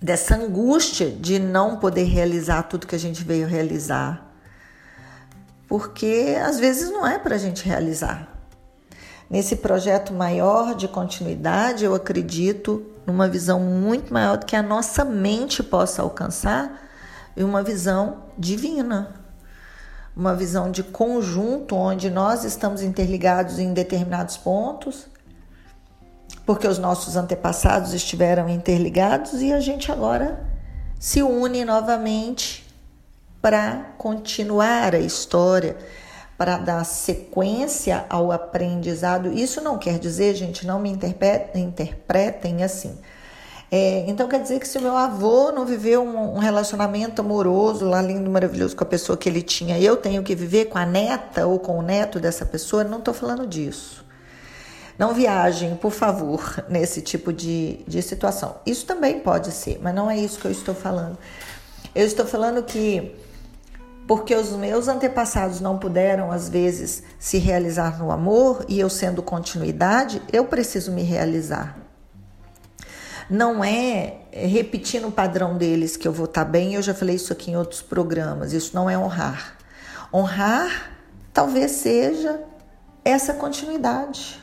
dessa 0.00 0.34
angústia 0.36 1.10
de 1.10 1.38
não 1.38 1.78
poder 1.78 2.04
realizar 2.04 2.64
tudo 2.64 2.86
que 2.86 2.94
a 2.94 2.98
gente 2.98 3.22
veio 3.22 3.46
realizar. 3.46 4.30
Porque 5.68 6.36
às 6.44 6.58
vezes 6.58 6.90
não 6.90 7.06
é 7.06 7.18
para 7.18 7.36
a 7.36 7.38
gente 7.38 7.64
realizar. 7.64 8.31
Nesse 9.32 9.56
projeto 9.56 10.12
maior 10.12 10.74
de 10.74 10.86
continuidade, 10.86 11.86
eu 11.86 11.94
acredito 11.94 12.84
numa 13.06 13.26
visão 13.26 13.58
muito 13.58 14.12
maior 14.12 14.36
do 14.36 14.44
que 14.44 14.54
a 14.54 14.62
nossa 14.62 15.06
mente 15.06 15.62
possa 15.62 16.02
alcançar 16.02 16.90
e 17.34 17.42
uma 17.42 17.62
visão 17.62 18.24
divina. 18.38 19.14
Uma 20.14 20.34
visão 20.34 20.70
de 20.70 20.82
conjunto 20.82 21.74
onde 21.74 22.10
nós 22.10 22.44
estamos 22.44 22.82
interligados 22.82 23.58
em 23.58 23.72
determinados 23.72 24.36
pontos 24.36 25.06
porque 26.44 26.68
os 26.68 26.76
nossos 26.76 27.16
antepassados 27.16 27.94
estiveram 27.94 28.50
interligados 28.50 29.40
e 29.40 29.50
a 29.50 29.60
gente 29.60 29.90
agora 29.90 30.44
se 31.00 31.22
une 31.22 31.64
novamente 31.64 32.66
para 33.40 33.94
continuar 33.96 34.94
a 34.94 34.98
história, 34.98 35.78
para 36.42 36.58
dar 36.58 36.84
sequência 36.84 38.04
ao 38.10 38.32
aprendizado. 38.32 39.32
Isso 39.32 39.60
não 39.60 39.78
quer 39.78 39.96
dizer, 40.00 40.34
gente, 40.34 40.66
não 40.66 40.80
me 40.80 40.90
interpretem 40.90 42.64
assim. 42.64 42.98
É, 43.70 44.04
então 44.08 44.26
quer 44.26 44.42
dizer 44.42 44.58
que 44.58 44.66
se 44.66 44.76
o 44.76 44.80
meu 44.80 44.96
avô 44.96 45.52
não 45.52 45.64
viveu 45.64 46.02
um, 46.02 46.34
um, 46.34 46.38
relacionamento 46.40 47.22
amoroso 47.22 47.88
lá 47.88 48.02
lindo, 48.02 48.28
maravilhoso 48.28 48.74
com 48.74 48.82
a 48.82 48.86
pessoa 48.86 49.16
que 49.16 49.28
ele 49.28 49.40
tinha, 49.40 49.78
eu 49.78 49.96
tenho 49.96 50.20
que 50.24 50.34
viver 50.34 50.64
com 50.64 50.78
a 50.78 50.84
neta 50.84 51.46
ou 51.46 51.60
com 51.60 51.78
o 51.78 51.82
neto 51.82 52.18
dessa 52.18 52.44
pessoa? 52.44 52.82
Não 52.82 52.98
estou 52.98 53.14
falando 53.14 53.46
disso. 53.46 54.04
Não 54.98 55.14
viajem, 55.14 55.76
por 55.76 55.92
favor, 55.92 56.42
nesse 56.68 57.00
tipo 57.02 57.32
de, 57.32 57.84
de 57.86 58.02
situação. 58.02 58.56
Isso 58.66 58.84
também 58.84 59.20
pode 59.20 59.52
ser, 59.52 59.78
mas 59.80 59.94
não 59.94 60.10
é 60.10 60.18
isso 60.18 60.40
que 60.40 60.46
eu 60.46 60.50
estou 60.50 60.74
falando. 60.74 61.16
Eu 61.94 62.04
estou 62.04 62.26
falando 62.26 62.64
que 62.64 63.14
porque 64.06 64.34
os 64.34 64.50
meus 64.50 64.88
antepassados 64.88 65.60
não 65.60 65.78
puderam, 65.78 66.30
às 66.30 66.48
vezes, 66.48 67.02
se 67.18 67.38
realizar 67.38 67.98
no 67.98 68.10
amor 68.10 68.64
e 68.68 68.78
eu 68.78 68.90
sendo 68.90 69.22
continuidade, 69.22 70.20
eu 70.32 70.44
preciso 70.44 70.92
me 70.92 71.02
realizar. 71.02 71.78
Não 73.30 73.64
é 73.64 74.22
repetindo 74.32 75.08
o 75.08 75.12
padrão 75.12 75.56
deles 75.56 75.96
que 75.96 76.06
eu 76.06 76.12
vou 76.12 76.26
estar 76.26 76.44
bem, 76.44 76.74
eu 76.74 76.82
já 76.82 76.92
falei 76.92 77.16
isso 77.16 77.32
aqui 77.32 77.50
em 77.50 77.56
outros 77.56 77.80
programas. 77.80 78.52
Isso 78.52 78.74
não 78.74 78.90
é 78.90 78.98
honrar. 78.98 79.56
Honrar 80.12 80.92
talvez 81.32 81.70
seja 81.72 82.40
essa 83.04 83.32
continuidade. 83.34 84.42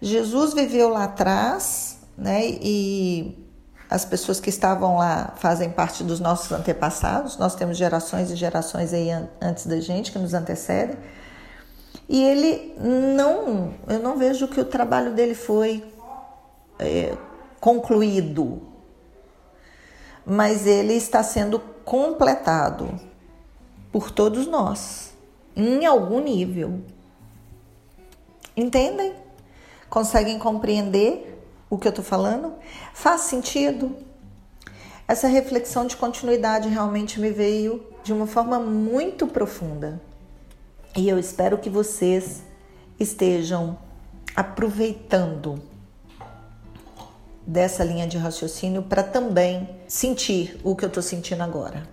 Jesus 0.00 0.54
viveu 0.54 0.88
lá 0.88 1.04
atrás, 1.04 1.98
né? 2.16 2.46
E 2.46 3.45
as 3.88 4.04
pessoas 4.04 4.40
que 4.40 4.50
estavam 4.50 4.96
lá 4.98 5.34
fazem 5.36 5.70
parte 5.70 6.02
dos 6.02 6.18
nossos 6.18 6.50
antepassados. 6.50 7.36
Nós 7.36 7.54
temos 7.54 7.76
gerações 7.76 8.30
e 8.30 8.36
gerações 8.36 8.92
aí 8.92 9.10
antes 9.40 9.66
da 9.66 9.80
gente 9.80 10.10
que 10.10 10.18
nos 10.18 10.34
antecedem. 10.34 10.96
E 12.08 12.22
ele 12.22 12.74
não, 12.80 13.74
eu 13.88 13.98
não 13.98 14.16
vejo 14.16 14.48
que 14.48 14.60
o 14.60 14.64
trabalho 14.64 15.12
dele 15.14 15.34
foi 15.34 15.84
é, 16.78 17.16
concluído, 17.60 18.62
mas 20.24 20.66
ele 20.66 20.94
está 20.94 21.22
sendo 21.22 21.58
completado 21.84 23.00
por 23.90 24.10
todos 24.10 24.46
nós, 24.46 25.12
em 25.54 25.86
algum 25.86 26.20
nível. 26.20 26.80
Entendem? 28.56 29.14
Conseguem 29.88 30.38
compreender 30.38 31.35
o 31.68 31.78
que 31.78 31.88
eu 31.88 31.90
estou 31.90 32.04
falando? 32.04 32.54
Faz 32.94 33.22
sentido? 33.22 33.96
Essa 35.08 35.28
reflexão 35.28 35.86
de 35.86 35.96
continuidade 35.96 36.68
realmente 36.68 37.20
me 37.20 37.30
veio 37.30 37.84
de 38.02 38.12
uma 38.12 38.26
forma 38.26 38.58
muito 38.58 39.26
profunda. 39.26 40.00
E 40.96 41.08
eu 41.08 41.18
espero 41.18 41.58
que 41.58 41.68
vocês 41.68 42.42
estejam 42.98 43.78
aproveitando 44.34 45.62
dessa 47.46 47.84
linha 47.84 48.06
de 48.06 48.18
raciocínio 48.18 48.82
para 48.82 49.02
também 49.02 49.68
sentir 49.86 50.60
o 50.64 50.74
que 50.74 50.84
eu 50.84 50.88
estou 50.88 51.02
sentindo 51.02 51.42
agora. 51.42 51.88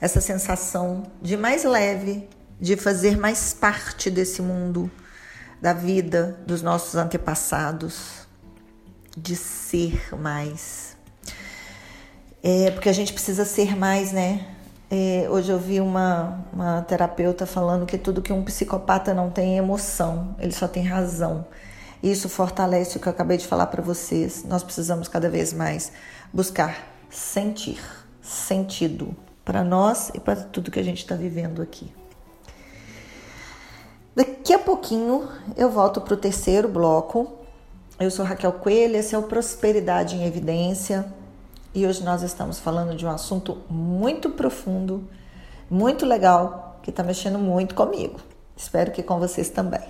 Essa 0.00 0.20
sensação 0.20 1.04
de 1.20 1.36
mais 1.36 1.64
leve, 1.64 2.28
de 2.60 2.76
fazer 2.76 3.16
mais 3.16 3.52
parte 3.52 4.10
desse 4.10 4.42
mundo 4.42 4.90
da 5.60 5.72
vida 5.72 6.38
dos 6.46 6.62
nossos 6.62 6.94
antepassados, 6.94 8.27
de 9.18 9.36
ser 9.36 10.14
mais. 10.16 10.96
É, 12.42 12.70
porque 12.70 12.88
a 12.88 12.92
gente 12.92 13.12
precisa 13.12 13.44
ser 13.44 13.76
mais, 13.76 14.12
né? 14.12 14.46
É, 14.90 15.28
hoje 15.30 15.50
eu 15.50 15.58
vi 15.58 15.80
uma, 15.80 16.46
uma 16.52 16.82
terapeuta 16.82 17.44
falando 17.44 17.84
que 17.84 17.98
tudo 17.98 18.22
que 18.22 18.32
um 18.32 18.42
psicopata 18.42 19.12
não 19.12 19.28
tem 19.28 19.54
é 19.54 19.56
emoção, 19.58 20.34
ele 20.38 20.52
só 20.52 20.66
tem 20.66 20.82
razão. 20.82 21.46
Isso 22.02 22.28
fortalece 22.28 22.96
o 22.96 23.00
que 23.00 23.08
eu 23.08 23.12
acabei 23.12 23.36
de 23.36 23.46
falar 23.46 23.66
para 23.66 23.82
vocês. 23.82 24.44
Nós 24.44 24.62
precisamos 24.62 25.08
cada 25.08 25.28
vez 25.28 25.52
mais 25.52 25.92
buscar 26.32 26.88
sentir, 27.10 27.82
sentido 28.22 29.14
para 29.44 29.64
nós 29.64 30.10
e 30.14 30.20
para 30.20 30.36
tudo 30.36 30.70
que 30.70 30.78
a 30.78 30.84
gente 30.84 30.98
está 30.98 31.16
vivendo 31.16 31.60
aqui. 31.60 31.92
Daqui 34.14 34.54
a 34.54 34.58
pouquinho 34.58 35.28
eu 35.56 35.70
volto 35.70 36.00
para 36.00 36.14
o 36.14 36.16
terceiro 36.16 36.68
bloco. 36.68 37.37
Eu 38.00 38.12
sou 38.12 38.24
Raquel 38.24 38.52
Coelho, 38.52 38.94
esse 38.94 39.12
é 39.12 39.18
o 39.18 39.24
Prosperidade 39.24 40.14
em 40.14 40.24
Evidência 40.24 41.04
e 41.74 41.84
hoje 41.84 42.04
nós 42.04 42.22
estamos 42.22 42.56
falando 42.60 42.94
de 42.94 43.04
um 43.04 43.10
assunto 43.10 43.58
muito 43.68 44.30
profundo, 44.30 45.02
muito 45.68 46.06
legal, 46.06 46.78
que 46.80 46.90
está 46.90 47.02
mexendo 47.02 47.40
muito 47.40 47.74
comigo. 47.74 48.20
Espero 48.56 48.92
que 48.92 49.02
com 49.02 49.18
vocês 49.18 49.50
também. 49.50 49.82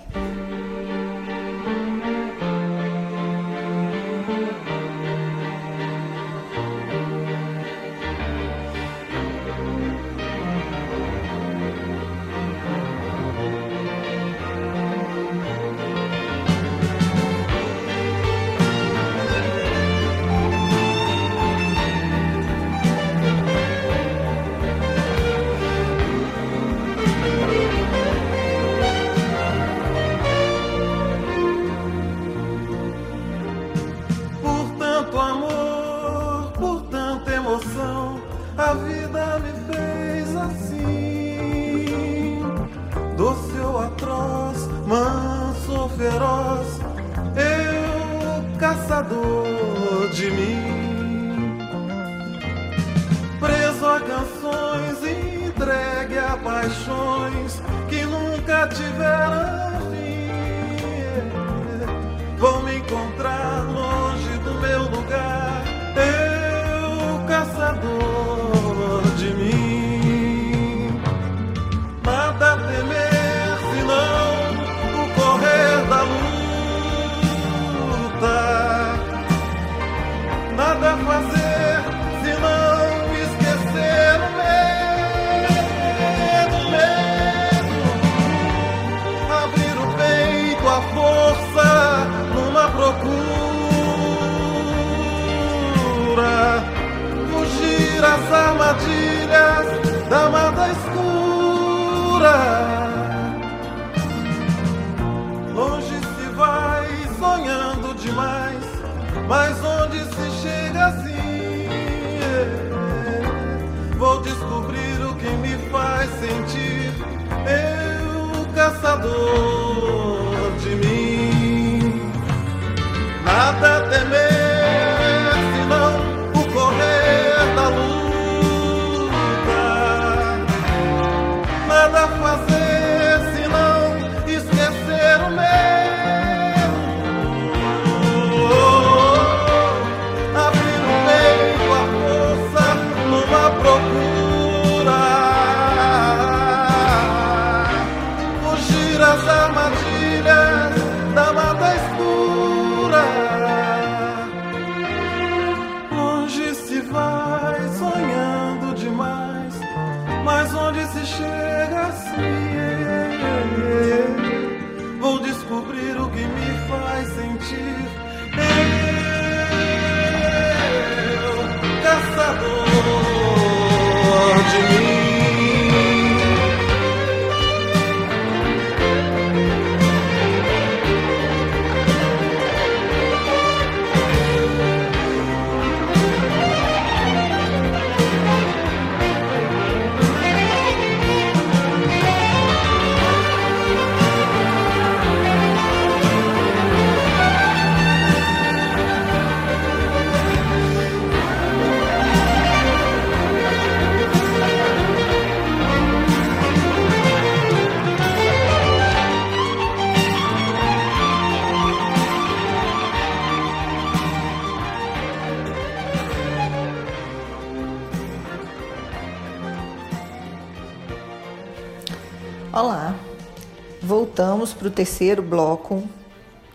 O 224.69 224.71
terceiro 224.71 225.21
bloco. 225.21 225.83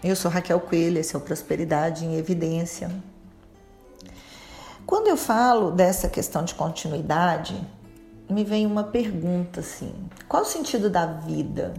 Eu 0.03 0.15
sou 0.15 0.31
Raquel 0.31 0.61
Coelho, 0.61 0.99
esse 0.99 1.15
é 1.15 1.19
o 1.19 1.21
Prosperidade 1.21 2.05
em 2.05 2.17
Evidência. 2.17 2.91
Quando 4.87 5.09
eu 5.09 5.17
falo 5.17 5.71
dessa 5.71 6.09
questão 6.09 6.45
de 6.45 6.55
continuidade, 6.55 7.61
me 8.31 8.45
vem 8.45 8.67
uma 8.67 8.85
pergunta 8.85 9.61
assim: 9.61 9.93
qual 10.29 10.43
o 10.43 10.47
sentido 10.47 10.89
da 10.89 11.07
vida? 11.07 11.75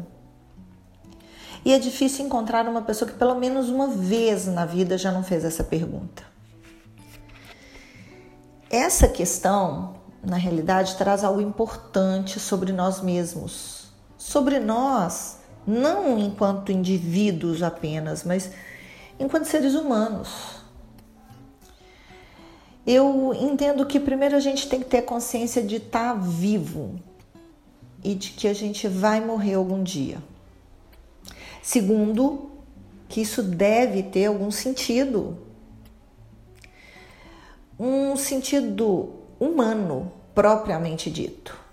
E 1.64 1.74
é 1.74 1.80
difícil 1.80 2.26
encontrar 2.26 2.68
uma 2.68 2.82
pessoa 2.82 3.10
que 3.10 3.18
pelo 3.18 3.36
menos 3.36 3.70
uma 3.70 3.88
vez 3.88 4.46
na 4.46 4.66
vida 4.66 4.98
já 4.98 5.12
não 5.12 5.24
fez 5.24 5.44
essa 5.44 5.64
pergunta. 5.64 6.24
Essa 8.70 9.08
questão, 9.08 9.96
na 10.22 10.36
realidade, 10.36 10.96
traz 10.96 11.24
algo 11.24 11.42
importante 11.42 12.40
sobre 12.40 12.72
nós 12.72 13.02
mesmos, 13.02 13.88
sobre 14.18 14.60
nós, 14.60 15.38
não 15.68 16.20
enquanto 16.20 16.72
indivíduos 16.72 17.64
apenas, 17.64 18.24
mas 18.24 18.52
enquanto 19.20 19.46
seres 19.46 19.74
humanos. 19.74 20.64
Eu 22.86 23.34
entendo 23.34 23.86
que 23.86 24.00
primeiro 24.00 24.36
a 24.36 24.40
gente 24.40 24.70
tem 24.70 24.80
que 24.80 24.86
ter 24.86 25.02
consciência 25.02 25.64
de 25.64 25.78
estar 25.78 26.14
vivo 26.14 27.00
e 28.04 28.14
de 28.14 28.30
que 28.32 28.48
a 28.48 28.54
gente 28.54 28.88
vai 28.88 29.20
morrer 29.20 29.56
algum 29.56 29.82
dia. 29.82 30.20
Segundo, 31.64 32.52
que 33.10 33.22
isso 33.22 33.42
deve 33.42 34.04
ter 34.04 34.26
algum 34.28 34.52
sentido. 34.52 35.40
Um 37.80 38.16
sentido 38.16 39.14
humano, 39.40 40.12
propriamente 40.36 41.10
dito. 41.10 41.65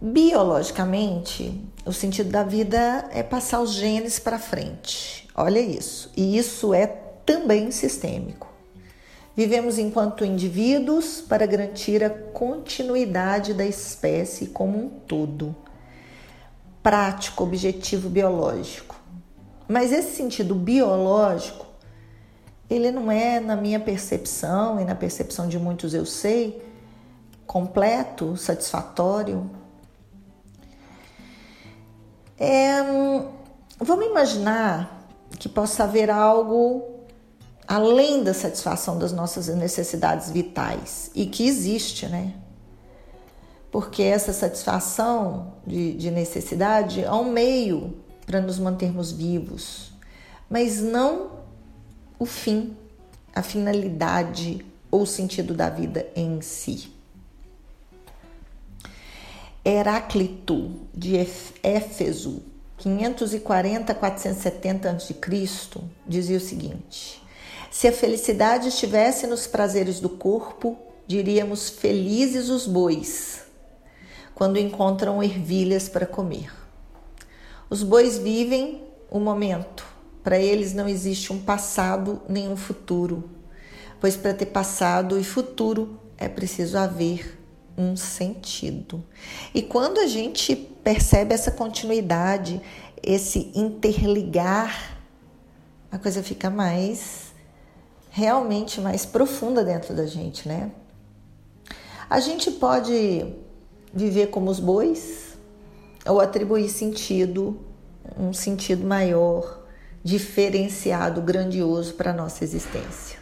Biologicamente, 0.00 1.62
o 1.84 1.92
sentido 1.92 2.30
da 2.30 2.42
vida 2.42 3.06
é 3.12 3.22
passar 3.22 3.60
os 3.60 3.72
genes 3.72 4.18
para 4.18 4.38
frente. 4.38 5.28
Olha 5.34 5.58
isso. 5.58 6.10
E 6.16 6.38
isso 6.38 6.72
é 6.72 6.86
também 6.86 7.70
sistêmico. 7.70 8.48
Vivemos 9.36 9.78
enquanto 9.78 10.24
indivíduos 10.24 11.20
para 11.20 11.46
garantir 11.46 12.02
a 12.02 12.10
continuidade 12.10 13.52
da 13.52 13.64
espécie 13.64 14.46
como 14.46 14.78
um 14.78 14.88
todo. 14.88 15.54
Prático, 16.82 17.44
objetivo 17.44 18.08
biológico. 18.08 18.98
Mas 19.68 19.92
esse 19.92 20.16
sentido 20.16 20.54
biológico, 20.54 21.66
ele 22.68 22.90
não 22.90 23.12
é, 23.12 23.38
na 23.38 23.54
minha 23.54 23.78
percepção 23.78 24.80
e 24.80 24.84
na 24.84 24.94
percepção 24.94 25.46
de 25.46 25.58
muitos 25.58 25.92
eu 25.92 26.06
sei, 26.06 26.62
completo, 27.46 28.36
satisfatório. 28.36 29.59
É, 32.42 32.82
vamos 33.78 34.06
imaginar 34.06 35.06
que 35.38 35.46
possa 35.46 35.84
haver 35.84 36.08
algo 36.08 37.00
além 37.68 38.24
da 38.24 38.32
satisfação 38.32 38.98
das 38.98 39.12
nossas 39.12 39.48
necessidades 39.48 40.30
vitais 40.30 41.10
e 41.14 41.26
que 41.26 41.46
existe, 41.46 42.06
né? 42.06 42.32
Porque 43.70 44.02
essa 44.02 44.32
satisfação 44.32 45.52
de, 45.66 45.92
de 45.92 46.10
necessidade 46.10 47.04
é 47.04 47.12
um 47.12 47.30
meio 47.30 47.94
para 48.24 48.40
nos 48.40 48.58
mantermos 48.58 49.12
vivos, 49.12 49.92
mas 50.48 50.80
não 50.80 51.32
o 52.18 52.24
fim, 52.24 52.74
a 53.34 53.42
finalidade 53.42 54.64
ou 54.90 55.02
o 55.02 55.06
sentido 55.06 55.52
da 55.52 55.68
vida 55.68 56.06
em 56.16 56.40
si. 56.40 56.90
Heráclito 59.62 60.88
de 60.94 61.18
Éfeso, 61.62 62.42
540 62.78 63.92
a 63.92 63.94
470 63.94 64.90
a.C., 64.90 65.14
dizia 66.06 66.38
o 66.38 66.40
seguinte: 66.40 67.22
Se 67.70 67.86
a 67.86 67.92
felicidade 67.92 68.68
estivesse 68.68 69.26
nos 69.26 69.46
prazeres 69.46 70.00
do 70.00 70.08
corpo, 70.08 70.78
diríamos 71.06 71.68
felizes 71.68 72.48
os 72.48 72.66
bois, 72.66 73.42
quando 74.34 74.58
encontram 74.58 75.22
ervilhas 75.22 75.90
para 75.90 76.06
comer. 76.06 76.50
Os 77.68 77.82
bois 77.82 78.16
vivem 78.16 78.82
o 79.10 79.20
momento, 79.20 79.84
para 80.24 80.38
eles 80.38 80.72
não 80.72 80.88
existe 80.88 81.34
um 81.34 81.38
passado 81.38 82.22
nem 82.26 82.48
um 82.48 82.56
futuro, 82.56 83.28
pois 84.00 84.16
para 84.16 84.32
ter 84.32 84.46
passado 84.46 85.20
e 85.20 85.22
futuro 85.22 86.00
é 86.16 86.30
preciso 86.30 86.78
haver 86.78 87.39
um 87.80 87.96
sentido. 87.96 89.02
E 89.54 89.62
quando 89.62 89.98
a 89.98 90.06
gente 90.06 90.54
percebe 90.54 91.34
essa 91.34 91.50
continuidade, 91.50 92.60
esse 93.02 93.50
interligar, 93.54 94.98
a 95.90 95.98
coisa 95.98 96.22
fica 96.22 96.50
mais 96.50 97.30
realmente 98.10 98.80
mais 98.80 99.06
profunda 99.06 99.64
dentro 99.64 99.94
da 99.94 100.04
gente, 100.04 100.46
né? 100.46 100.70
A 102.08 102.20
gente 102.20 102.50
pode 102.50 103.34
viver 103.94 104.28
como 104.28 104.50
os 104.50 104.60
bois 104.60 105.38
ou 106.04 106.20
atribuir 106.20 106.68
sentido, 106.68 107.60
um 108.18 108.32
sentido 108.32 108.84
maior, 108.86 109.60
diferenciado, 110.02 111.22
grandioso 111.22 111.94
para 111.94 112.10
a 112.10 112.14
nossa 112.14 112.42
existência. 112.42 113.18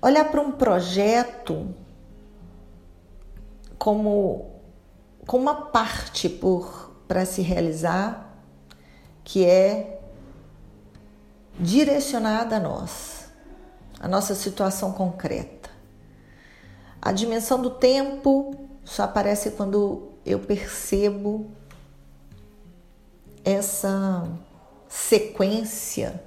Olhar 0.00 0.24
para 0.30 0.40
um 0.40 0.52
projeto 0.52 1.74
como, 3.78 4.50
como 5.26 5.42
uma 5.42 5.66
parte 5.66 6.28
por 6.28 6.86
para 7.06 7.24
se 7.24 7.40
realizar 7.40 8.36
que 9.22 9.44
é 9.44 10.00
direcionada 11.58 12.56
a 12.56 12.60
nós, 12.60 13.28
a 14.00 14.08
nossa 14.08 14.34
situação 14.34 14.92
concreta. 14.92 15.70
A 17.00 17.12
dimensão 17.12 17.60
do 17.60 17.70
tempo 17.70 18.68
só 18.84 19.04
aparece 19.04 19.52
quando 19.52 20.12
eu 20.24 20.40
percebo 20.40 21.50
essa 23.44 24.28
sequência 24.88 26.20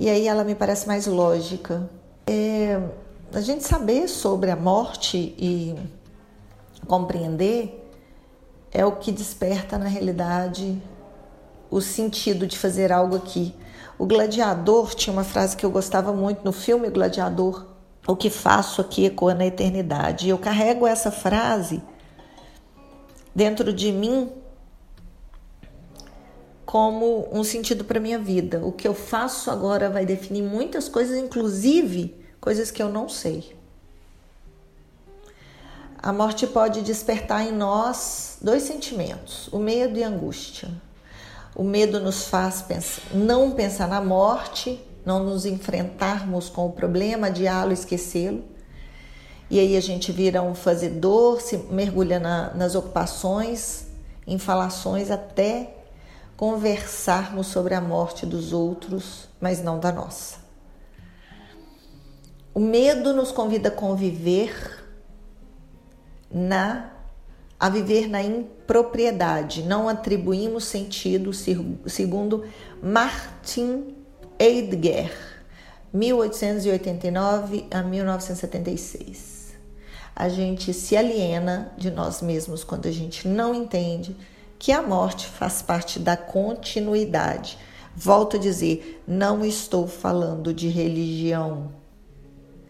e 0.00 0.08
aí 0.08 0.26
ela 0.26 0.44
me 0.44 0.54
parece 0.54 0.86
mais 0.86 1.06
lógica. 1.06 1.86
É, 2.26 2.80
a 3.34 3.40
gente 3.42 3.64
saber 3.64 4.08
sobre 4.08 4.50
a 4.50 4.56
morte 4.56 5.34
e 5.36 5.76
compreender 6.86 7.88
é 8.72 8.84
o 8.84 8.92
que 8.92 9.10
desperta 9.10 9.76
na 9.76 9.86
realidade 9.86 10.80
o 11.70 11.80
sentido 11.80 12.46
de 12.46 12.58
fazer 12.58 12.92
algo 12.92 13.16
aqui. 13.16 13.54
O 13.98 14.06
gladiador 14.06 14.94
tinha 14.94 15.12
uma 15.12 15.24
frase 15.24 15.56
que 15.56 15.64
eu 15.64 15.70
gostava 15.70 16.12
muito 16.12 16.44
no 16.44 16.52
filme 16.52 16.88
Gladiador: 16.88 17.66
O 18.06 18.16
que 18.16 18.30
faço 18.30 18.80
aqui 18.80 19.04
ecoa 19.04 19.34
na 19.34 19.46
eternidade. 19.46 20.28
Eu 20.28 20.38
carrego 20.38 20.86
essa 20.86 21.10
frase 21.10 21.82
dentro 23.34 23.72
de 23.72 23.92
mim 23.92 24.32
como 26.64 27.28
um 27.32 27.42
sentido 27.42 27.84
para 27.84 28.00
minha 28.00 28.18
vida. 28.18 28.64
O 28.64 28.72
que 28.72 28.86
eu 28.86 28.94
faço 28.94 29.50
agora 29.50 29.90
vai 29.90 30.06
definir 30.06 30.42
muitas 30.42 30.88
coisas, 30.88 31.18
inclusive 31.18 32.16
coisas 32.40 32.70
que 32.70 32.82
eu 32.82 32.88
não 32.88 33.08
sei. 33.08 33.59
A 36.02 36.14
morte 36.14 36.46
pode 36.46 36.80
despertar 36.80 37.46
em 37.46 37.52
nós 37.52 38.38
dois 38.40 38.62
sentimentos: 38.62 39.48
o 39.52 39.58
medo 39.58 39.98
e 39.98 40.04
a 40.04 40.08
angústia. 40.08 40.70
O 41.54 41.62
medo 41.62 42.00
nos 42.00 42.24
faz 42.24 42.62
pensar, 42.62 43.02
não 43.12 43.50
pensar 43.50 43.86
na 43.86 44.00
morte, 44.00 44.82
não 45.04 45.22
nos 45.22 45.44
enfrentarmos 45.44 46.48
com 46.48 46.66
o 46.66 46.72
problema, 46.72 47.26
adiá-lo, 47.26 47.72
esquecê-lo. 47.72 48.42
E 49.50 49.58
aí 49.58 49.76
a 49.76 49.80
gente 49.80 50.10
vira 50.10 50.40
um 50.40 50.54
fazedor, 50.54 51.40
se 51.42 51.58
mergulha 51.70 52.18
na, 52.18 52.54
nas 52.54 52.74
ocupações, 52.74 53.86
em 54.26 54.38
falações, 54.38 55.10
até 55.10 55.74
conversarmos 56.34 57.48
sobre 57.48 57.74
a 57.74 57.80
morte 57.80 58.24
dos 58.24 58.54
outros, 58.54 59.28
mas 59.38 59.62
não 59.62 59.78
da 59.78 59.92
nossa. 59.92 60.38
O 62.54 62.60
medo 62.60 63.12
nos 63.12 63.30
convida 63.32 63.68
a 63.68 63.72
conviver 63.72 64.79
na 66.30 66.90
a 67.60 67.68
viver 67.68 68.08
na 68.08 68.22
impropriedade. 68.22 69.62
Não 69.62 69.86
atribuímos 69.86 70.64
sentido, 70.64 71.30
segundo 71.86 72.44
Martin 72.82 73.94
Heidegger, 74.38 75.12
1889 75.92 77.66
a 77.70 77.82
1976. 77.82 79.54
A 80.16 80.28
gente 80.30 80.72
se 80.72 80.96
aliena 80.96 81.72
de 81.76 81.90
nós 81.90 82.22
mesmos 82.22 82.64
quando 82.64 82.86
a 82.86 82.90
gente 82.90 83.28
não 83.28 83.54
entende 83.54 84.16
que 84.58 84.72
a 84.72 84.82
morte 84.82 85.26
faz 85.26 85.60
parte 85.60 85.98
da 85.98 86.16
continuidade. 86.16 87.58
Volto 87.94 88.36
a 88.36 88.38
dizer, 88.40 89.02
não 89.06 89.44
estou 89.44 89.86
falando 89.86 90.54
de 90.54 90.68
religião, 90.68 91.72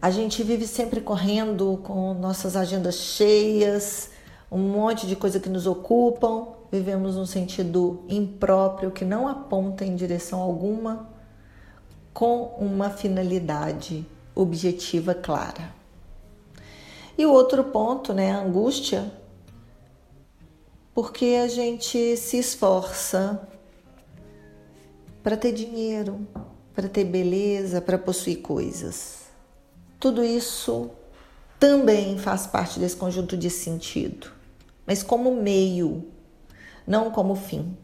a 0.01 0.09
gente 0.09 0.41
vive 0.41 0.65
sempre 0.65 0.99
correndo 0.99 1.79
com 1.83 2.15
nossas 2.15 2.55
agendas 2.55 2.95
cheias, 2.95 4.09
um 4.51 4.57
monte 4.57 5.05
de 5.05 5.15
coisa 5.15 5.39
que 5.39 5.47
nos 5.47 5.67
ocupam, 5.67 6.47
vivemos 6.71 7.15
um 7.17 7.25
sentido 7.25 8.03
impróprio 8.09 8.89
que 8.89 9.05
não 9.05 9.27
aponta 9.27 9.85
em 9.85 9.95
direção 9.95 10.41
alguma, 10.41 11.07
com 12.11 12.45
uma 12.59 12.89
finalidade 12.89 14.03
objetiva 14.33 15.13
clara. 15.13 15.71
E 17.15 17.23
o 17.23 17.31
outro 17.31 17.63
ponto, 17.65 18.11
né, 18.11 18.31
a 18.31 18.41
angústia, 18.41 19.11
porque 20.95 21.39
a 21.43 21.47
gente 21.47 22.17
se 22.17 22.39
esforça 22.39 23.47
para 25.21 25.37
ter 25.37 25.51
dinheiro, 25.51 26.27
para 26.73 26.89
ter 26.89 27.05
beleza, 27.05 27.79
para 27.79 27.99
possuir 27.99 28.41
coisas. 28.41 29.20
Tudo 30.01 30.23
isso 30.23 30.89
também 31.59 32.17
faz 32.17 32.47
parte 32.47 32.79
desse 32.79 32.95
conjunto 32.95 33.37
de 33.37 33.51
sentido, 33.51 34.31
mas 34.83 35.03
como 35.03 35.35
meio, 35.35 36.07
não 36.87 37.11
como 37.11 37.35
fim. 37.35 37.77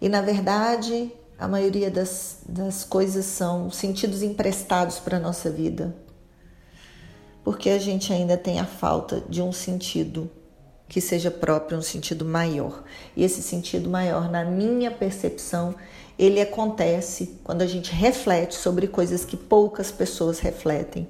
E 0.00 0.08
na 0.08 0.22
verdade, 0.22 1.12
a 1.38 1.46
maioria 1.46 1.90
das, 1.90 2.38
das 2.48 2.82
coisas 2.82 3.26
são 3.26 3.70
sentidos 3.70 4.22
emprestados 4.22 4.98
para 4.98 5.18
a 5.18 5.20
nossa 5.20 5.50
vida, 5.50 5.94
porque 7.44 7.68
a 7.68 7.78
gente 7.78 8.10
ainda 8.10 8.38
tem 8.38 8.58
a 8.58 8.64
falta 8.64 9.22
de 9.28 9.42
um 9.42 9.52
sentido 9.52 10.30
que 10.88 10.98
seja 10.98 11.30
próprio, 11.30 11.76
um 11.76 11.82
sentido 11.82 12.24
maior. 12.24 12.84
E 13.14 13.22
esse 13.22 13.42
sentido 13.42 13.90
maior, 13.90 14.30
na 14.30 14.46
minha 14.46 14.90
percepção, 14.90 15.74
ele 16.18 16.40
acontece 16.40 17.38
quando 17.44 17.62
a 17.62 17.66
gente 17.66 17.92
reflete 17.92 18.54
sobre 18.54 18.86
coisas 18.86 19.24
que 19.24 19.36
poucas 19.36 19.90
pessoas 19.90 20.38
refletem, 20.38 21.08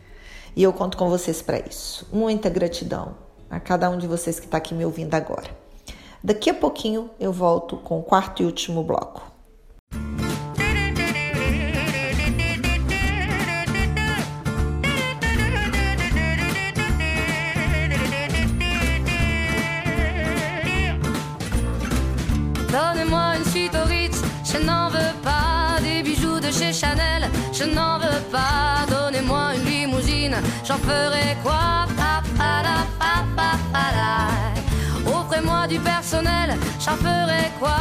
E 0.57 0.63
eu 0.63 0.73
conto 0.73 0.97
com 0.97 1.09
vocês 1.09 1.43
para 1.43 1.59
isso. 1.59 2.07
Muita 2.13 2.49
gratidão 2.49 3.17
a 3.51 3.59
cada 3.59 3.91
um 3.91 3.99
de 3.99 4.07
vocês 4.07 4.39
que 4.39 4.47
está 4.47 4.59
aqui 4.59 4.75
me 4.75 4.85
ouvindo 4.85 5.15
agora. 5.15 5.51
Daqui 6.23 6.49
a 6.49 6.55
pouquinho 6.55 7.11
eu 7.19 7.33
volto 7.33 7.77
com 7.77 7.99
o 7.99 8.03
quarto 8.03 8.43
e 8.43 8.47
último 8.47 8.83
bloco. 8.83 9.23
Donnez-moi 22.71 23.37
une 23.37 23.45
suite 23.45 23.77
au 23.77 23.87
Ritz, 23.87 24.21
je 24.45 24.59
n'en 24.59 24.89
veux 24.91 25.15
pas 25.23 25.81
des 25.81 26.03
bijoux 26.03 26.41
de 26.41 26.51
chez 26.51 26.73
Chanel, 26.73 27.31
je 27.53 27.65
n'en 27.65 28.01
veux 28.01 28.21
pas. 28.33 28.85
J'en 30.67 30.79
ferai 30.79 31.37
quoi? 31.43 31.87
Offrez-moi 35.07 35.67
du 35.67 35.79
personnel, 35.81 36.57
j'en 36.79 36.97
ferai 36.97 37.51
quoi? 37.59 37.77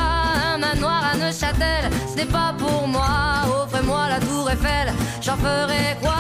Un 0.54 0.58
manoir 0.58 1.04
à 1.14 1.18
Neuchâtel, 1.18 1.90
ce 2.10 2.16
n'est 2.16 2.26
pas 2.26 2.54
pour 2.58 2.88
moi. 2.88 3.46
Offrez-moi 3.64 4.08
la 4.10 4.20
tour 4.20 4.50
Eiffel, 4.50 4.92
j'en 5.22 5.38
ferai 5.38 5.98
quoi? 6.02 6.14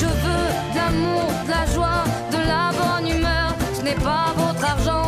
Je 0.00 0.06
veux 0.06 0.48
de 0.72 0.76
l'amour, 0.76 1.30
de 1.46 1.50
la 1.50 1.66
joie, 1.72 2.04
de 2.32 2.38
la 2.38 2.70
bonne 2.78 3.08
humeur. 3.08 3.54
Ce 3.74 3.82
n'est 3.82 3.94
pas 3.94 4.32
votre 4.36 4.64
argent 4.64 5.07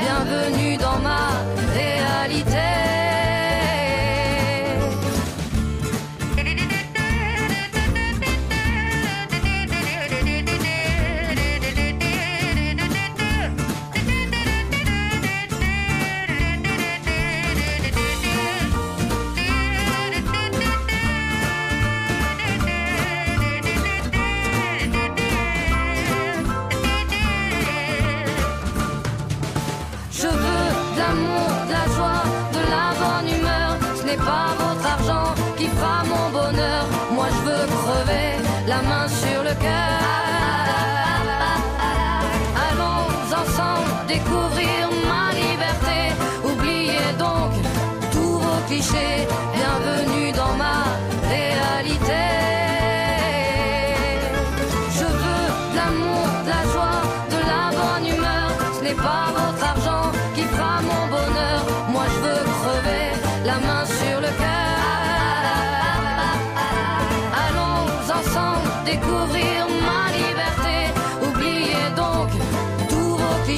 N'est 34.11 34.17
pas 34.17 34.50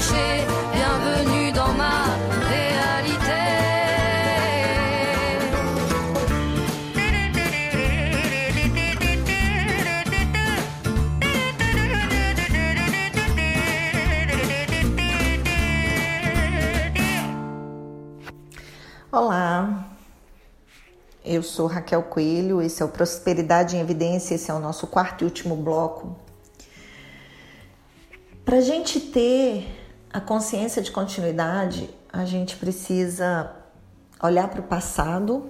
clichés. 0.04 0.46
Bienvenue 0.74 1.52
dans 1.52 1.74
ma. 1.74 2.04
Olá, 19.12 19.90
eu 21.24 21.44
sou 21.44 21.68
Raquel 21.68 22.02
Coelho, 22.02 22.64
esse 22.64 22.82
é 22.82 22.86
o 22.86 22.90
Prosperidade 22.90 23.78
em 23.78 23.80
Evidência, 23.80 24.34
esse 24.34 24.50
é 24.50 24.54
o 24.56 24.58
nosso 24.58 24.88
quarto 24.88 25.22
e 25.22 25.26
último 25.26 25.56
bloco. 25.56 26.16
Para 28.44 28.58
a 28.58 28.62
gente 28.62 29.00
ter 29.00 29.83
a 30.14 30.22
consciência 30.22 30.82
de 30.82 30.92
continuidade, 30.92 31.90
a 32.12 32.24
gente 32.24 32.56
precisa 32.56 33.52
olhar 34.22 34.48
para 34.48 34.62
o 34.62 34.64
passado, 34.64 35.50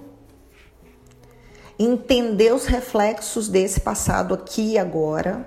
entender 1.78 2.52
os 2.52 2.64
reflexos 2.64 3.46
desse 3.46 3.80
passado 3.80 4.34
aqui 4.34 4.72
e 4.72 4.78
agora 4.78 5.46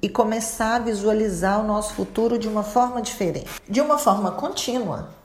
e 0.00 0.08
começar 0.08 0.76
a 0.76 0.78
visualizar 0.78 1.60
o 1.60 1.66
nosso 1.66 1.94
futuro 1.94 2.38
de 2.38 2.46
uma 2.46 2.62
forma 2.62 3.02
diferente, 3.02 3.48
de 3.68 3.80
uma 3.80 3.98
forma 3.98 4.30
contínua 4.32 5.18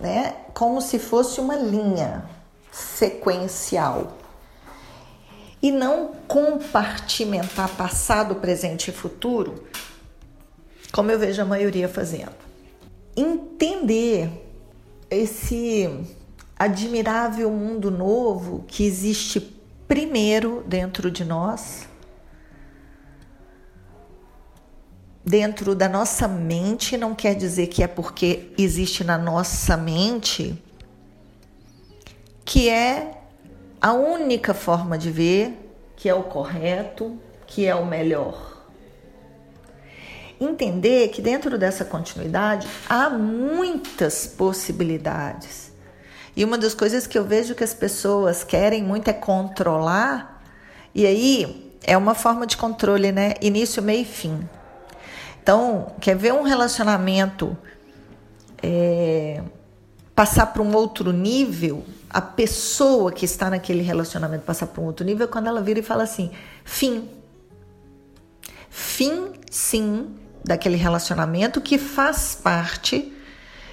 né? 0.00 0.36
Como 0.52 0.80
se 0.80 0.98
fosse 0.98 1.40
uma 1.40 1.56
linha 1.56 2.24
sequencial. 2.70 4.18
e 5.62 5.72
não 5.72 6.12
compartimentar 6.28 7.70
passado, 7.70 8.34
presente 8.34 8.90
e 8.90 8.92
futuro, 8.92 9.64
como 10.94 11.10
eu 11.10 11.18
vejo 11.18 11.42
a 11.42 11.44
maioria 11.44 11.88
fazendo. 11.88 12.36
Entender 13.16 14.30
esse 15.10 15.90
admirável 16.56 17.50
mundo 17.50 17.90
novo 17.90 18.64
que 18.68 18.86
existe 18.86 19.40
primeiro 19.88 20.62
dentro 20.68 21.10
de 21.10 21.24
nós, 21.24 21.88
dentro 25.26 25.74
da 25.74 25.88
nossa 25.88 26.28
mente, 26.28 26.96
não 26.96 27.12
quer 27.12 27.34
dizer 27.34 27.66
que 27.66 27.82
é 27.82 27.88
porque 27.88 28.52
existe 28.56 29.02
na 29.02 29.18
nossa 29.18 29.76
mente 29.76 30.62
que 32.44 32.68
é 32.68 33.20
a 33.80 33.92
única 33.92 34.54
forma 34.54 34.96
de 34.96 35.10
ver, 35.10 35.74
que 35.96 36.08
é 36.08 36.14
o 36.14 36.22
correto, 36.22 37.18
que 37.48 37.66
é 37.66 37.74
o 37.74 37.84
melhor. 37.84 38.53
Entender 40.40 41.08
que 41.08 41.22
dentro 41.22 41.56
dessa 41.58 41.84
continuidade 41.84 42.66
há 42.88 43.08
muitas 43.10 44.26
possibilidades. 44.26 45.72
E 46.36 46.44
uma 46.44 46.58
das 46.58 46.74
coisas 46.74 47.06
que 47.06 47.16
eu 47.16 47.24
vejo 47.24 47.54
que 47.54 47.62
as 47.62 47.72
pessoas 47.72 48.42
querem 48.42 48.82
muito 48.82 49.08
é 49.08 49.12
controlar, 49.12 50.42
e 50.94 51.06
aí 51.06 51.72
é 51.82 51.96
uma 51.96 52.14
forma 52.14 52.46
de 52.46 52.56
controle, 52.56 53.12
né? 53.12 53.34
Início, 53.40 53.82
meio 53.82 54.02
e 54.02 54.04
fim. 54.04 54.48
Então, 55.42 55.92
quer 56.00 56.16
ver 56.16 56.32
um 56.32 56.42
relacionamento 56.42 57.56
é, 58.62 59.42
passar 60.14 60.46
para 60.46 60.62
um 60.62 60.74
outro 60.74 61.12
nível? 61.12 61.84
a 62.14 62.20
pessoa 62.20 63.10
que 63.10 63.24
está 63.24 63.50
naquele 63.50 63.82
relacionamento 63.82 64.44
passar 64.44 64.68
para 64.68 64.80
um 64.80 64.86
outro 64.86 65.04
nível 65.04 65.24
é 65.24 65.28
quando 65.28 65.48
ela 65.48 65.60
vira 65.60 65.80
e 65.80 65.82
fala 65.82 66.04
assim: 66.04 66.30
fim. 66.64 67.08
Fim, 68.70 69.32
sim, 69.50 70.14
daquele 70.44 70.76
relacionamento 70.76 71.60
que 71.60 71.78
faz 71.78 72.34
parte 72.34 73.12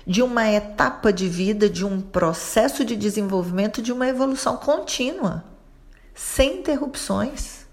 de 0.08 0.22
uma 0.22 0.50
etapa 0.50 1.12
de 1.14 1.28
vida, 1.28 1.70
de 1.70 1.86
um 1.86 2.02
processo 2.02 2.84
de 2.84 2.96
desenvolvimento, 2.96 3.82
de 3.82 3.92
uma 3.92 4.08
evolução 4.08 4.58
contínua, 4.58 5.44
sem 6.16 6.60
interrupções. 6.60 7.66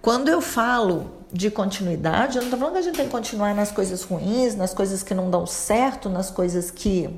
Quando 0.00 0.28
eu 0.28 0.40
falo 0.40 1.24
de 1.32 1.50
continuidade, 1.50 2.36
eu 2.36 2.42
não 2.42 2.48
estou 2.48 2.58
falando 2.58 2.74
que 2.74 2.80
a 2.80 2.82
gente 2.82 2.96
tem 2.96 3.06
que 3.06 3.10
continuar 3.10 3.54
nas 3.54 3.72
coisas 3.72 4.02
ruins, 4.02 4.54
nas 4.54 4.74
coisas 4.74 5.02
que 5.02 5.14
não 5.14 5.30
dão 5.30 5.46
certo, 5.46 6.08
nas 6.08 6.30
coisas 6.30 6.70
que 6.70 7.08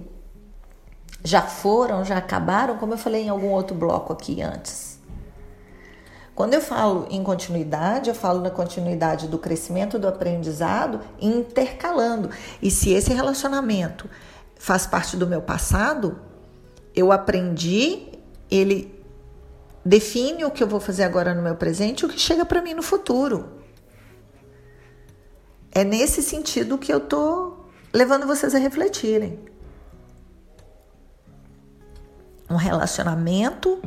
já 1.24 1.42
foram, 1.42 2.04
já 2.04 2.16
acabaram, 2.16 2.78
como 2.78 2.94
eu 2.94 2.98
falei 2.98 3.24
em 3.24 3.28
algum 3.28 3.48
outro 3.48 3.76
bloco 3.76 4.12
aqui 4.12 4.40
antes. 4.40 4.95
Quando 6.37 6.53
eu 6.53 6.61
falo 6.61 7.07
em 7.11 7.22
continuidade, 7.22 8.11
eu 8.11 8.14
falo 8.14 8.43
na 8.43 8.51
continuidade 8.51 9.26
do 9.26 9.39
crescimento 9.39 9.99
do 9.99 10.07
aprendizado, 10.07 11.01
intercalando. 11.18 12.28
E 12.61 12.70
se 12.70 12.91
esse 12.91 13.11
relacionamento 13.14 14.07
faz 14.55 14.87
parte 14.87 15.16
do 15.16 15.26
meu 15.26 15.41
passado, 15.41 16.20
eu 16.95 17.11
aprendi, 17.11 18.12
ele 18.51 19.03
define 19.82 20.45
o 20.45 20.51
que 20.51 20.62
eu 20.62 20.68
vou 20.68 20.78
fazer 20.78 21.05
agora 21.05 21.34
no 21.34 21.41
meu 21.41 21.57
presente 21.57 22.01
e 22.01 22.05
o 22.05 22.09
que 22.11 22.20
chega 22.20 22.45
para 22.45 22.61
mim 22.61 22.74
no 22.74 22.82
futuro. 22.82 23.49
É 25.72 25.84
nesse 25.84 26.22
sentido 26.22 26.76
que 26.76 26.93
eu 26.93 27.01
tô 27.01 27.55
levando 27.95 28.26
vocês 28.26 28.55
a 28.55 28.59
refletirem. 28.59 29.41
Um 32.51 32.57
relacionamento 32.57 33.80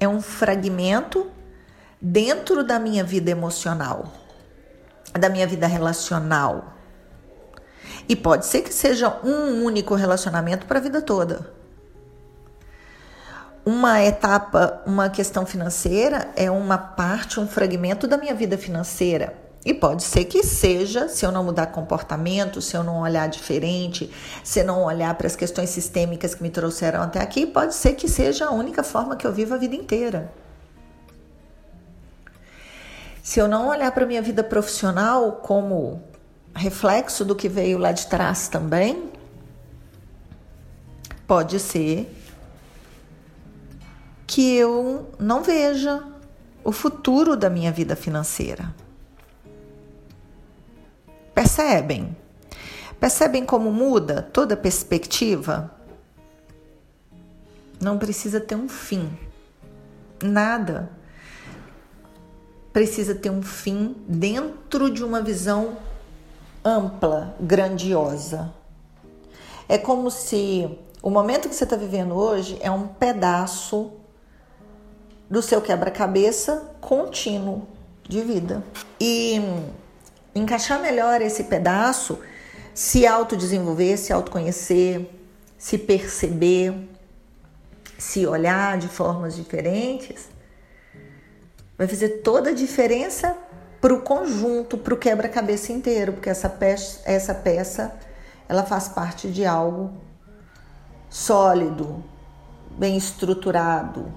é 0.00 0.08
um 0.08 0.20
fragmento 0.20 1.30
dentro 2.04 2.64
da 2.64 2.80
minha 2.80 3.04
vida 3.04 3.30
emocional, 3.30 4.12
da 5.12 5.28
minha 5.28 5.46
vida 5.46 5.68
relacional. 5.68 6.74
E 8.08 8.16
pode 8.16 8.44
ser 8.46 8.62
que 8.62 8.74
seja 8.74 9.20
um 9.22 9.64
único 9.64 9.94
relacionamento 9.94 10.66
para 10.66 10.80
a 10.80 10.82
vida 10.82 11.00
toda. 11.00 11.52
Uma 13.64 14.02
etapa, 14.02 14.82
uma 14.84 15.08
questão 15.08 15.46
financeira 15.46 16.28
é 16.34 16.50
uma 16.50 16.76
parte, 16.76 17.38
um 17.38 17.46
fragmento 17.46 18.08
da 18.08 18.18
minha 18.18 18.34
vida 18.34 18.58
financeira. 18.58 19.40
E 19.64 19.72
pode 19.72 20.02
ser 20.02 20.24
que 20.24 20.42
seja, 20.42 21.08
se 21.08 21.24
eu 21.24 21.30
não 21.30 21.44
mudar 21.44 21.66
comportamento, 21.66 22.60
se 22.60 22.76
eu 22.76 22.82
não 22.82 23.00
olhar 23.02 23.28
diferente, 23.28 24.10
se 24.42 24.64
não 24.64 24.82
olhar 24.82 25.14
para 25.14 25.28
as 25.28 25.36
questões 25.36 25.70
sistêmicas 25.70 26.34
que 26.34 26.42
me 26.42 26.50
trouxeram 26.50 27.00
até 27.00 27.20
aqui, 27.20 27.46
pode 27.46 27.76
ser 27.76 27.94
que 27.94 28.08
seja 28.08 28.46
a 28.46 28.50
única 28.50 28.82
forma 28.82 29.14
que 29.14 29.24
eu 29.24 29.32
vivo 29.32 29.54
a 29.54 29.58
vida 29.58 29.76
inteira. 29.76 30.41
Se 33.22 33.38
eu 33.38 33.46
não 33.46 33.68
olhar 33.68 33.92
para 33.92 34.02
a 34.02 34.06
minha 34.06 34.20
vida 34.20 34.42
profissional 34.42 35.32
como 35.36 36.02
reflexo 36.52 37.24
do 37.24 37.36
que 37.36 37.48
veio 37.48 37.78
lá 37.78 37.92
de 37.92 38.08
trás 38.08 38.48
também, 38.48 39.12
pode 41.24 41.60
ser 41.60 42.12
que 44.26 44.56
eu 44.56 45.08
não 45.20 45.40
veja 45.40 46.02
o 46.64 46.72
futuro 46.72 47.36
da 47.36 47.48
minha 47.48 47.70
vida 47.70 47.94
financeira. 47.94 48.74
Percebem? 51.32 52.16
Percebem 52.98 53.46
como 53.46 53.70
muda 53.70 54.20
toda 54.20 54.56
perspectiva? 54.56 55.70
Não 57.80 57.98
precisa 57.98 58.40
ter 58.40 58.56
um 58.56 58.68
fim. 58.68 59.16
Nada 60.20 60.90
precisa 62.72 63.14
ter 63.14 63.30
um 63.30 63.42
fim 63.42 63.96
dentro 64.08 64.90
de 64.90 65.04
uma 65.04 65.20
visão 65.20 65.76
ampla, 66.64 67.36
grandiosa. 67.40 68.52
É 69.68 69.76
como 69.76 70.10
se 70.10 70.68
o 71.02 71.10
momento 71.10 71.48
que 71.48 71.54
você 71.54 71.64
está 71.64 71.76
vivendo 71.76 72.14
hoje 72.14 72.58
é 72.60 72.70
um 72.70 72.86
pedaço 72.86 73.92
do 75.28 75.42
seu 75.42 75.60
quebra-cabeça 75.60 76.74
contínuo 76.80 77.66
de 78.08 78.20
vida. 78.22 78.62
E 79.00 79.40
encaixar 80.34 80.80
melhor 80.80 81.20
esse 81.20 81.44
pedaço, 81.44 82.18
se 82.74 83.06
autodesenvolver, 83.06 83.98
se 83.98 84.12
autoconhecer, 84.12 85.08
se 85.58 85.78
perceber, 85.78 86.88
se 87.98 88.26
olhar 88.26 88.78
de 88.78 88.88
formas 88.88 89.36
diferentes, 89.36 90.28
vai 91.82 91.88
fazer 91.88 92.20
toda 92.22 92.50
a 92.50 92.54
diferença 92.54 93.36
para 93.80 93.92
o 93.92 94.02
conjunto, 94.02 94.78
para 94.78 94.94
o 94.94 94.96
quebra-cabeça 94.96 95.72
inteiro, 95.72 96.12
porque 96.12 96.30
essa 96.30 96.48
peça, 96.48 97.00
essa 97.04 97.34
peça 97.34 97.92
ela 98.48 98.62
faz 98.62 98.86
parte 98.86 99.28
de 99.28 99.44
algo 99.44 99.92
sólido, 101.10 102.04
bem 102.78 102.96
estruturado 102.96 104.12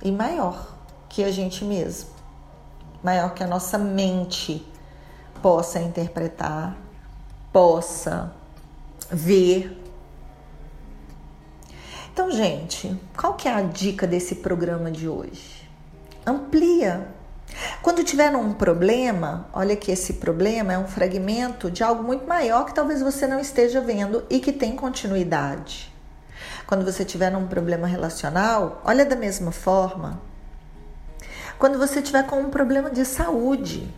e 0.00 0.12
maior 0.12 0.76
que 1.08 1.24
a 1.24 1.32
gente 1.32 1.64
mesmo, 1.64 2.10
maior 3.02 3.34
que 3.34 3.42
a 3.42 3.48
nossa 3.48 3.76
mente 3.76 4.64
possa 5.42 5.80
interpretar, 5.80 6.76
possa 7.52 8.32
ver. 9.10 9.76
Então, 12.12 12.30
gente, 12.30 12.96
qual 13.16 13.34
que 13.34 13.48
é 13.48 13.52
a 13.52 13.62
dica 13.62 14.06
desse 14.06 14.36
programa 14.36 14.88
de 14.88 15.08
hoje? 15.08 15.61
Amplia. 16.26 17.08
Quando 17.82 18.04
tiver 18.04 18.34
um 18.36 18.52
problema, 18.52 19.48
olha 19.52 19.76
que 19.76 19.90
esse 19.90 20.14
problema 20.14 20.72
é 20.72 20.78
um 20.78 20.86
fragmento 20.86 21.70
de 21.70 21.82
algo 21.82 22.02
muito 22.02 22.26
maior 22.26 22.64
que 22.64 22.74
talvez 22.74 23.02
você 23.02 23.26
não 23.26 23.40
esteja 23.40 23.80
vendo 23.80 24.24
e 24.30 24.38
que 24.38 24.52
tem 24.52 24.76
continuidade. 24.76 25.92
Quando 26.66 26.84
você 26.84 27.04
tiver 27.04 27.34
um 27.36 27.46
problema 27.46 27.86
relacional, 27.86 28.80
olha 28.84 29.04
da 29.04 29.16
mesma 29.16 29.52
forma. 29.52 30.20
Quando 31.58 31.78
você 31.78 32.00
tiver 32.00 32.24
com 32.26 32.40
um 32.40 32.50
problema 32.50 32.90
de 32.90 33.04
saúde, 33.04 33.92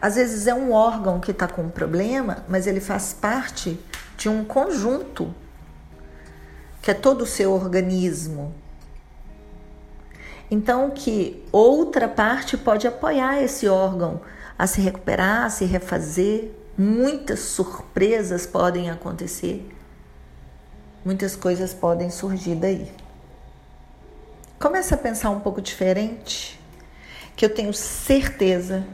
às 0.00 0.14
vezes 0.16 0.46
é 0.46 0.54
um 0.54 0.72
órgão 0.72 1.20
que 1.20 1.30
está 1.30 1.46
com 1.46 1.62
um 1.62 1.70
problema, 1.70 2.44
mas 2.48 2.66
ele 2.66 2.80
faz 2.80 3.12
parte 3.12 3.78
de 4.16 4.28
um 4.28 4.44
conjunto, 4.44 5.34
que 6.80 6.90
é 6.90 6.94
todo 6.94 7.22
o 7.22 7.26
seu 7.26 7.52
organismo. 7.52 8.54
Então, 10.50 10.90
que 10.90 11.44
outra 11.52 12.08
parte 12.08 12.56
pode 12.56 12.86
apoiar 12.86 13.40
esse 13.40 13.68
órgão 13.68 14.20
a 14.58 14.66
se 14.66 14.80
recuperar, 14.80 15.44
a 15.44 15.50
se 15.50 15.64
refazer. 15.64 16.50
Muitas 16.76 17.40
surpresas 17.40 18.46
podem 18.46 18.90
acontecer, 18.90 19.68
muitas 21.04 21.36
coisas 21.36 21.74
podem 21.74 22.10
surgir 22.10 22.54
daí. 22.54 22.90
Comece 24.58 24.94
a 24.94 24.96
pensar 24.96 25.30
um 25.30 25.40
pouco 25.40 25.60
diferente, 25.60 26.58
que 27.36 27.44
eu 27.44 27.54
tenho 27.54 27.72
certeza 27.74 28.86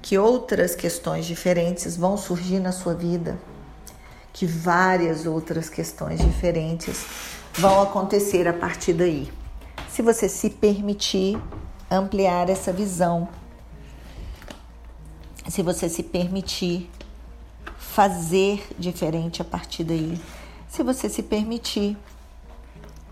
que 0.00 0.16
outras 0.18 0.74
questões 0.74 1.26
diferentes 1.26 1.96
vão 1.96 2.16
surgir 2.16 2.60
na 2.60 2.72
sua 2.72 2.94
vida, 2.94 3.38
que 4.32 4.46
várias 4.46 5.26
outras 5.26 5.68
questões 5.68 6.20
diferentes 6.20 7.04
vão 7.54 7.82
acontecer 7.82 8.48
a 8.48 8.52
partir 8.52 8.94
daí. 8.94 9.41
Se 9.92 10.00
você 10.00 10.26
se 10.26 10.48
permitir 10.48 11.38
ampliar 11.90 12.48
essa 12.48 12.72
visão, 12.72 13.28
se 15.46 15.62
você 15.62 15.86
se 15.86 16.02
permitir 16.02 16.90
fazer 17.76 18.66
diferente 18.78 19.42
a 19.42 19.44
partir 19.44 19.84
daí, 19.84 20.18
se 20.66 20.82
você 20.82 21.10
se 21.10 21.22
permitir 21.22 21.94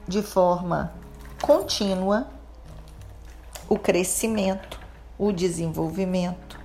de 0.09 0.23
forma 0.23 0.91
contínua 1.43 2.27
o 3.69 3.79
crescimento, 3.79 4.81
o 5.19 5.33
desenvolvimento, 5.33 6.59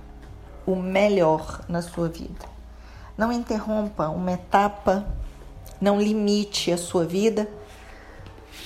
o 0.64 0.76
melhor 0.76 1.62
na 1.68 1.82
sua 1.82 2.08
vida. 2.08 2.46
Não 3.18 3.30
interrompa 3.30 4.08
uma 4.08 4.32
etapa, 4.32 5.06
não 5.78 6.00
limite 6.00 6.72
a 6.72 6.78
sua 6.78 7.04
vida 7.04 7.46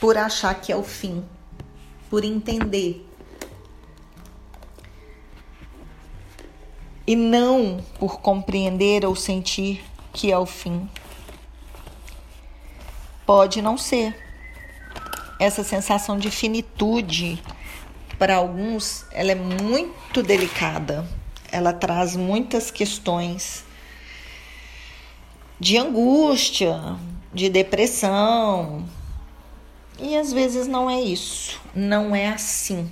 por 0.01 0.17
achar 0.17 0.55
que 0.55 0.71
é 0.71 0.77
o 0.77 0.85
fim, 0.85 1.25
por 2.11 2.25
entender. 2.25 3.07
E 7.07 7.17
não 7.17 7.83
por 7.99 8.21
compreender 8.21 9.07
ou 9.07 9.15
sentir 9.15 9.83
que 10.13 10.31
é 10.31 10.37
o 10.37 10.45
fim. 10.45 10.89
Pode 13.25 13.63
não 13.63 13.79
ser. 13.79 14.15
Essa 15.39 15.65
sensação 15.65 16.19
de 16.19 16.31
finitude, 16.31 17.43
para 18.19 18.37
alguns, 18.37 19.07
ela 19.13 19.31
é 19.31 19.35
muito 19.35 20.23
delicada. 20.23 21.09
Ela 21.51 21.73
traz 21.73 22.15
muitas 22.17 22.71
questões 22.71 23.65
de 25.59 25.77
angústia, 25.77 26.97
de 27.33 27.49
depressão, 27.49 28.85
e 30.03 30.17
às 30.17 30.33
vezes 30.33 30.67
não 30.67 30.89
é 30.89 31.01
isso, 31.01 31.61
não 31.75 32.15
é 32.15 32.29
assim 32.29 32.91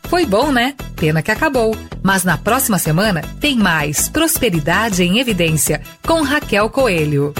Foi 0.07 0.25
bom, 0.25 0.51
né? 0.51 0.75
Pena 0.95 1.23
que 1.23 1.31
acabou. 1.31 1.75
Mas 2.03 2.23
na 2.23 2.37
próxima 2.37 2.77
semana 2.77 3.23
tem 3.41 3.57
mais 3.57 4.07
Prosperidade 4.07 5.03
em 5.03 5.19
Evidência 5.19 5.81
com 6.05 6.21
Raquel 6.21 6.69
Coelho. 6.69 7.33